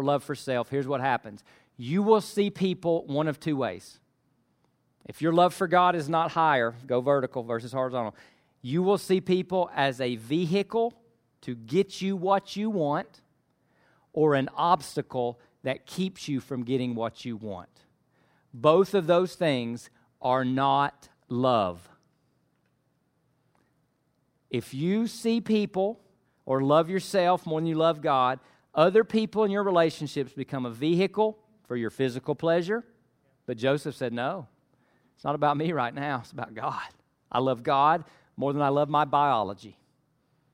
love 0.04 0.24
for 0.24 0.36
self, 0.36 0.70
here's 0.70 0.88
what 0.88 1.02
happens 1.02 1.44
you 1.78 2.04
will 2.04 2.20
see 2.20 2.50
people 2.50 3.06
one 3.06 3.28
of 3.28 3.40
two 3.40 3.56
ways. 3.56 4.00
If 5.10 5.24
your 5.24 5.34
love 5.34 5.56
for 5.56 5.68
God 5.68 5.96
is 5.96 6.08
not 6.08 6.32
higher, 6.34 6.76
go 6.86 7.02
vertical 7.02 7.42
versus 7.42 7.72
horizontal, 7.74 8.16
you 8.62 8.84
will 8.84 9.00
see 9.00 9.20
people 9.20 9.72
as 9.76 10.00
a 10.00 10.18
vehicle 10.18 10.94
to 11.42 11.56
get 11.56 12.00
you 12.00 12.16
what 12.16 12.56
you 12.56 12.70
want 12.70 13.22
or 14.14 14.36
an 14.36 14.50
obstacle 14.56 15.40
that 15.64 15.88
keeps 15.88 16.28
you 16.28 16.40
from 16.40 16.64
getting 16.64 16.94
what 16.94 17.26
you 17.26 17.36
want. 17.36 17.70
Both 18.54 18.94
of 18.94 19.08
those 19.08 19.34
things 19.34 19.90
are 20.22 20.46
not 20.46 21.10
love. 21.28 21.90
If 24.52 24.76
you 24.76 25.08
see 25.08 25.42
people 25.42 26.00
or 26.46 26.62
love 26.62 26.88
yourself 26.88 27.48
more 27.48 27.60
than 27.60 27.66
you 27.66 27.76
love 27.76 28.04
God, 28.04 28.40
other 28.76 29.04
people 29.04 29.44
in 29.44 29.50
your 29.50 29.64
relationships 29.64 30.34
become 30.34 30.68
a 30.68 30.72
vehicle 30.72 31.40
for 31.68 31.76
your 31.76 31.90
physical 31.90 32.36
pleasure. 32.36 32.86
But 33.48 33.58
Joseph 33.58 33.96
said, 33.96 34.14
No, 34.14 34.48
it's 35.20 35.26
not 35.26 35.36
about 35.36 35.58
me 35.58 35.74
right 35.74 35.94
now, 35.94 36.20
it's 36.22 36.32
about 36.32 36.54
God. 36.54 36.88
I 37.30 37.40
love 37.40 37.62
God 37.62 38.06
more 38.38 38.54
than 38.54 38.62
I 38.62 38.70
love 38.70 38.88
my 38.88 39.04
biology. 39.04 39.78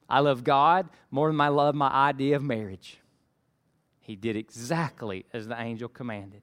I 0.09 0.21
love 0.21 0.43
God 0.43 0.89
more 1.11 1.29
than 1.29 1.39
I 1.39 1.49
love 1.49 1.75
my 1.75 1.87
idea 1.89 2.35
of 2.35 2.41
marriage. 2.41 2.97
He 3.99 4.15
did 4.15 4.35
exactly 4.35 5.27
as 5.33 5.47
the 5.47 5.61
angel 5.61 5.87
commanded. 5.87 6.41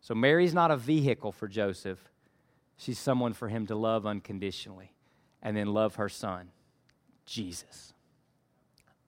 So 0.00 0.14
Mary's 0.14 0.54
not 0.54 0.70
a 0.70 0.78
vehicle 0.78 1.30
for 1.30 1.46
Joseph, 1.46 2.08
she's 2.78 2.98
someone 2.98 3.34
for 3.34 3.48
him 3.48 3.66
to 3.66 3.74
love 3.74 4.06
unconditionally 4.06 4.94
and 5.42 5.54
then 5.54 5.66
love 5.66 5.96
her 5.96 6.08
son, 6.08 6.52
Jesus. 7.26 7.92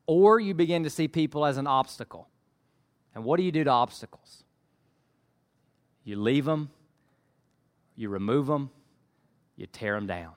Or 0.07 0.39
you 0.39 0.53
begin 0.53 0.83
to 0.83 0.91
see 0.91 1.09
people 1.09 1.47
as 1.47 1.57
an 1.57 1.67
obstacle. 1.67 2.29
And 3.15 3.25
what 3.25 3.39
do 3.39 3.43
you 3.43 3.53
do 3.53 3.65
to 3.65 3.71
obstacles? 3.71 4.45
You 6.05 6.21
leave 6.21 6.45
them, 6.45 6.69
you 7.97 8.09
remove 8.09 8.47
them, 8.47 8.71
you 9.57 9.67
tear 9.67 9.95
them 9.95 10.07
down. 10.07 10.33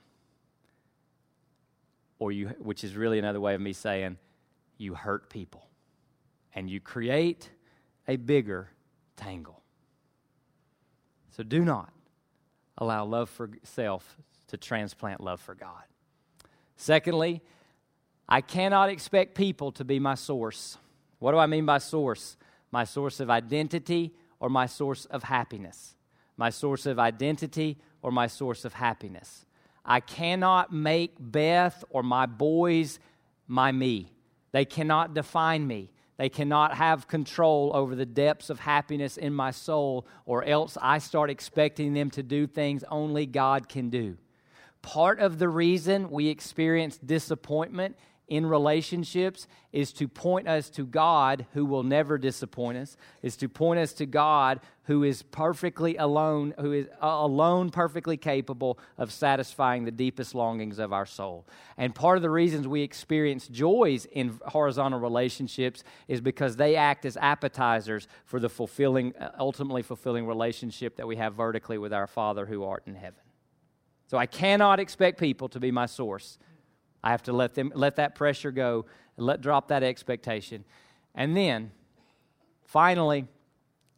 Or 2.18 2.32
you, 2.32 2.48
which 2.60 2.84
is 2.84 2.96
really 2.96 3.20
another 3.20 3.40
way 3.40 3.56
of 3.56 3.62
me 3.62 3.74
saying, 3.74 4.18
you 4.78 4.96
hurt 4.96 5.30
people 5.30 5.68
and 6.56 6.70
you 6.70 6.80
create 6.80 7.50
a 8.08 8.16
bigger 8.16 8.70
tangle. 9.16 9.62
So 11.36 11.44
do 11.44 11.64
not 11.64 11.92
allow 12.78 13.06
love 13.06 13.30
for 13.30 13.50
self 13.64 14.18
to 14.48 14.58
transplant 14.58 15.22
love 15.22 15.40
for 15.40 15.54
God. 15.54 15.84
Secondly, 16.76 17.42
I 18.28 18.42
cannot 18.42 18.90
expect 18.90 19.36
people 19.36 19.72
to 19.74 19.84
be 19.84 20.00
my 20.00 20.16
source. 20.16 20.78
What 21.20 21.34
do 21.34 21.38
I 21.38 21.46
mean 21.46 21.66
by 21.66 21.78
source? 21.80 22.38
My 22.72 22.84
source 22.84 23.20
of 23.20 23.30
identity 23.30 24.14
or 24.40 24.50
my 24.50 24.66
source 24.66 25.06
of 25.06 25.24
happiness? 25.24 25.96
My 26.40 26.52
source 26.52 26.86
of 26.86 27.00
identity 27.00 27.78
or 28.02 28.14
my 28.14 28.28
source 28.28 28.64
of 28.64 28.72
happiness? 28.72 29.46
I 29.84 30.00
cannot 30.00 30.72
make 30.72 31.16
Beth 31.20 31.84
or 31.90 32.02
my 32.02 32.28
boys 32.28 32.98
my 33.46 33.74
me. 33.74 34.14
They 34.54 34.64
cannot 34.64 35.14
define 35.14 35.68
me. 35.68 35.92
They 36.16 36.30
cannot 36.30 36.76
have 36.76 37.10
control 37.10 37.72
over 37.74 37.94
the 37.94 38.06
depths 38.06 38.50
of 38.50 38.62
happiness 38.62 39.18
in 39.18 39.34
my 39.34 39.52
soul, 39.52 40.08
or 40.26 40.46
else 40.46 40.78
I 40.82 41.00
start 41.00 41.30
expecting 41.30 41.94
them 41.94 42.10
to 42.12 42.24
do 42.24 42.48
things 42.48 42.86
only 42.90 43.26
God 43.26 43.68
can 43.68 43.90
do. 43.90 44.18
Part 44.82 45.20
of 45.20 45.40
the 45.40 45.50
reason 45.50 46.10
we 46.10 46.30
experience 46.30 46.98
disappointment 46.98 47.98
in 48.30 48.46
relationships 48.46 49.48
is 49.72 49.92
to 49.94 50.08
point 50.08 50.48
us 50.48 50.70
to 50.70 50.86
God 50.86 51.46
who 51.54 51.66
will 51.66 51.84
never 51.84 52.18
disappoint 52.18 52.78
us, 52.78 52.98
is 53.22 53.36
to 53.38 53.50
point 53.50 53.80
us 53.80 53.94
to 53.94 54.06
God 54.06 54.60
who 54.84 55.04
is 55.04 55.22
perfectly 55.22 55.98
alone, 55.98 56.54
who 56.60 56.72
is 56.72 56.88
uh, 57.02 57.08
alone 57.08 57.70
perfectly 57.70 58.18
capable 58.18 58.80
of 58.98 59.12
satisfying 59.12 59.86
the 59.86 59.92
deepest 59.92 60.34
longings 60.34 60.80
of 60.80 60.92
our 60.92 61.06
soul. 61.06 61.46
And 61.78 61.94
part 61.94 62.18
of 62.18 62.22
the 62.24 62.30
reasons 62.30 62.68
we 62.68 62.82
experience 62.82 63.48
joys 63.48 64.06
in 64.06 64.40
horizontal 64.48 65.00
relationships 65.00 65.84
is 66.08 66.22
because 66.22 66.56
they 66.56 66.76
act 66.76 67.06
as 67.06 67.18
appetizers 67.18 68.08
for 68.26 68.40
the 68.40 68.50
fulfilling, 68.50 69.16
uh, 69.18 69.32
ultimately 69.38 69.84
fulfilling 69.84 70.26
relationship 70.26 70.96
that 70.96 71.08
we 71.08 71.18
have 71.18 71.36
vertically 71.36 71.78
with 71.78 71.94
our 71.94 72.08
Father 72.08 72.46
who 72.46 72.64
art 72.64 72.84
in 72.88 72.96
heaven. 72.96 73.22
So 74.08 74.18
I 74.18 74.26
cannot 74.26 74.80
expect 74.80 75.20
people 75.20 75.50
to 75.50 75.60
be 75.60 75.70
my 75.70 75.86
source. 75.86 76.40
I 77.04 77.12
have 77.12 77.24
to 77.24 77.34
let 77.34 77.56
them 77.56 77.72
let 77.76 77.96
that 77.98 78.16
pressure 78.16 78.52
go 78.52 78.86
let 79.18 79.42
drop 79.42 79.68
that 79.70 79.84
expectation. 79.84 80.64
And 81.16 81.36
then 81.36 81.72
finally, 82.64 83.28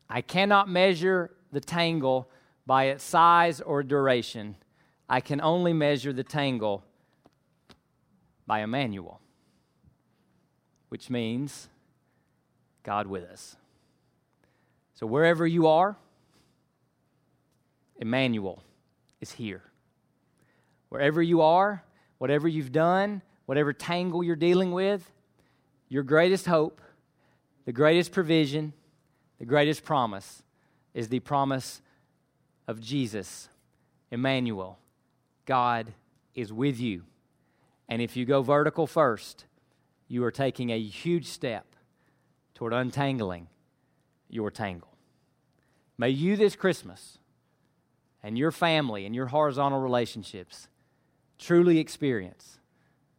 I 0.10 0.22
cannot 0.22 0.70
measure 0.70 1.32
the 1.52 1.62
tangle 1.62 2.30
by 2.66 2.86
its 2.86 3.04
size 3.04 3.62
or 3.62 3.84
duration. 3.84 4.56
I 5.10 5.20
can 5.20 5.42
only 5.42 5.74
measure 5.74 6.14
the 6.14 6.24
tangle 6.24 6.84
by 8.48 8.62
Emmanuel, 8.62 9.20
which 10.90 11.10
means 11.10 11.70
God 12.84 13.08
with 13.08 13.24
us. 13.24 13.56
So 14.94 15.06
wherever 15.06 15.46
you 15.46 15.68
are, 15.68 15.98
Emmanuel 17.98 18.64
is 19.20 19.32
here. 19.32 19.64
Wherever 20.90 21.22
you 21.22 21.42
are, 21.42 21.84
whatever 22.22 22.48
you've 22.48 22.72
done, 22.72 23.20
whatever 23.48 23.74
tangle 23.74 24.24
you're 24.24 24.36
dealing 24.36 24.72
with, 24.72 25.12
your 25.90 26.04
greatest 26.04 26.46
hope, 26.46 26.80
the 27.66 27.72
greatest 27.72 28.12
provision, 28.12 28.74
the 29.40 29.46
greatest 29.46 29.84
promise 29.84 30.44
is 30.94 31.08
the 31.08 31.20
promise 31.20 31.82
of 32.68 32.80
Jesus, 32.80 33.50
Emmanuel. 34.12 34.78
God 35.48 35.94
is 36.36 36.54
with 36.54 36.80
you. 36.80 37.06
And 37.90 38.04
if 38.04 38.16
you 38.16 38.24
go 38.24 38.44
vertical 38.44 38.86
first, 38.86 39.46
you 40.08 40.24
are 40.24 40.30
taking 40.30 40.70
a 40.70 40.80
huge 40.80 41.26
step 41.26 41.66
toward 42.54 42.72
untangling 42.72 43.48
your 44.30 44.52
tangle. 44.52 44.96
May 45.98 46.10
you 46.10 46.38
this 46.38 46.56
Christmas 46.56 47.18
and 48.22 48.38
your 48.38 48.52
family 48.52 49.08
and 49.08 49.16
your 49.16 49.26
horizontal 49.26 49.82
relationships 49.82 50.68
truly 51.42 51.80
experience 51.80 52.60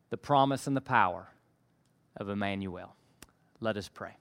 the 0.09 0.17
promise 0.17 0.67
and 0.67 0.77
the 0.77 0.81
power 0.81 1.29
of 2.17 2.29
Emmanuel. 2.29 2.95
Let 3.61 3.77
us 3.77 3.89
pray. 3.89 4.17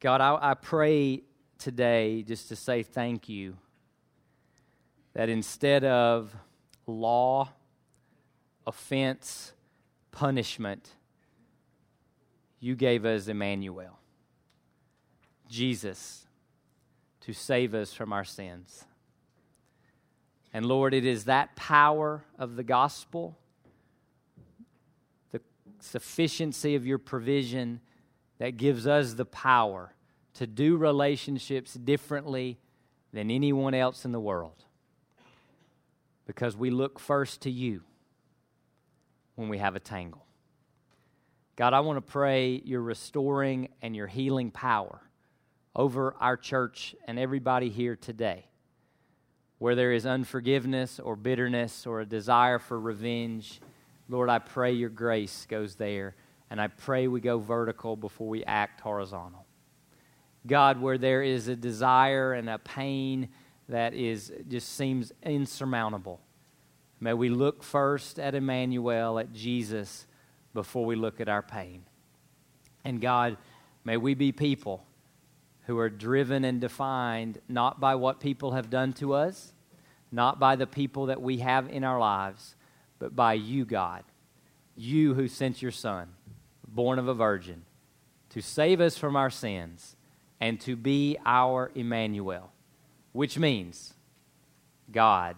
God, 0.00 0.20
I, 0.20 0.50
I, 0.50 0.54
pray 0.54 1.22
today 1.58 2.22
just 2.22 2.48
to 2.48 2.56
say 2.56 2.82
thank 2.82 3.28
you 3.28 3.56
that 5.12 5.28
instead 5.28 5.84
of 5.84 6.34
law, 6.86 7.50
offense, 8.66 9.52
punishment, 10.10 10.88
you 12.60 12.74
gave 12.74 13.04
us 13.04 13.28
Emmanuel, 13.28 13.98
Jesus, 15.48 16.26
to 17.20 17.34
save 17.34 17.74
us 17.74 17.92
from 17.92 18.12
our 18.12 18.24
sins. 18.24 18.86
And 20.52 20.66
Lord, 20.66 20.94
it 20.94 21.04
is 21.04 21.24
that 21.24 21.54
power 21.54 22.24
of 22.38 22.56
the 22.56 22.64
gospel, 22.64 23.38
the 25.30 25.40
sufficiency 25.78 26.74
of 26.74 26.86
your 26.86 26.98
provision, 26.98 27.80
that 28.38 28.56
gives 28.56 28.86
us 28.86 29.14
the 29.14 29.24
power 29.24 29.94
to 30.34 30.46
do 30.46 30.76
relationships 30.76 31.74
differently 31.74 32.58
than 33.12 33.30
anyone 33.30 33.74
else 33.74 34.04
in 34.04 34.12
the 34.12 34.20
world. 34.20 34.64
Because 36.26 36.56
we 36.56 36.70
look 36.70 36.98
first 36.98 37.42
to 37.42 37.50
you 37.50 37.82
when 39.34 39.48
we 39.48 39.58
have 39.58 39.76
a 39.76 39.80
tangle. 39.80 40.24
God, 41.56 41.74
I 41.74 41.80
want 41.80 41.98
to 41.98 42.12
pray 42.12 42.62
your 42.64 42.80
restoring 42.80 43.68
and 43.82 43.94
your 43.94 44.06
healing 44.06 44.50
power 44.50 45.00
over 45.76 46.14
our 46.18 46.36
church 46.36 46.94
and 47.06 47.18
everybody 47.18 47.68
here 47.68 47.96
today 47.96 48.46
where 49.60 49.74
there 49.74 49.92
is 49.92 50.06
unforgiveness 50.06 50.98
or 50.98 51.14
bitterness 51.14 51.86
or 51.86 52.00
a 52.00 52.06
desire 52.06 52.58
for 52.58 52.80
revenge, 52.80 53.60
Lord, 54.08 54.30
I 54.30 54.38
pray 54.38 54.72
your 54.72 54.88
grace 54.88 55.46
goes 55.48 55.74
there. 55.74 56.16
And 56.48 56.58
I 56.58 56.68
pray 56.68 57.08
we 57.08 57.20
go 57.20 57.38
vertical 57.38 57.94
before 57.94 58.26
we 58.26 58.42
act 58.44 58.80
horizontal. 58.80 59.44
God, 60.46 60.80
where 60.80 60.96
there 60.96 61.22
is 61.22 61.46
a 61.46 61.54
desire 61.54 62.32
and 62.32 62.48
a 62.48 62.58
pain 62.58 63.28
that 63.68 63.92
is 63.92 64.32
just 64.48 64.76
seems 64.76 65.12
insurmountable. 65.22 66.20
May 66.98 67.12
we 67.12 67.28
look 67.28 67.62
first 67.62 68.18
at 68.18 68.34
Emmanuel, 68.34 69.18
at 69.18 69.34
Jesus, 69.34 70.06
before 70.54 70.86
we 70.86 70.96
look 70.96 71.20
at 71.20 71.28
our 71.28 71.42
pain. 71.42 71.82
And 72.82 72.98
God, 72.98 73.36
may 73.84 73.98
we 73.98 74.14
be 74.14 74.32
people 74.32 74.86
who 75.70 75.78
are 75.78 75.88
driven 75.88 76.44
and 76.44 76.60
defined 76.60 77.40
not 77.48 77.78
by 77.78 77.94
what 77.94 78.18
people 78.18 78.50
have 78.50 78.68
done 78.68 78.92
to 78.92 79.14
us, 79.14 79.52
not 80.10 80.40
by 80.40 80.56
the 80.56 80.66
people 80.66 81.06
that 81.06 81.22
we 81.22 81.38
have 81.38 81.68
in 81.68 81.84
our 81.84 82.00
lives, 82.00 82.56
but 82.98 83.14
by 83.14 83.34
you, 83.34 83.64
God. 83.64 84.02
You 84.74 85.14
who 85.14 85.28
sent 85.28 85.62
your 85.62 85.70
Son, 85.70 86.08
born 86.66 86.98
of 86.98 87.06
a 87.06 87.14
virgin, 87.14 87.62
to 88.30 88.40
save 88.40 88.80
us 88.80 88.98
from 88.98 89.14
our 89.14 89.30
sins 89.30 89.94
and 90.40 90.60
to 90.62 90.74
be 90.74 91.16
our 91.24 91.70
Emmanuel, 91.76 92.50
which 93.12 93.38
means 93.38 93.94
God 94.90 95.36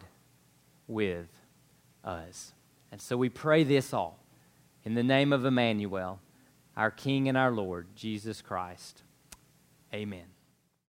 with 0.89 1.29
us. 2.03 2.55
And 2.91 3.03
so 3.03 3.19
we 3.19 3.29
pray 3.29 3.65
this 3.65 3.93
all 3.93 4.19
in 4.83 4.95
the 4.95 5.03
name 5.03 5.35
of 5.35 5.45
Emmanuel, 5.45 6.21
our 6.75 6.91
King 6.91 7.29
and 7.29 7.37
our 7.37 7.51
Lord, 7.51 7.89
Jesus 7.95 8.41
Christ. 8.41 9.03
Amen. 9.95 10.32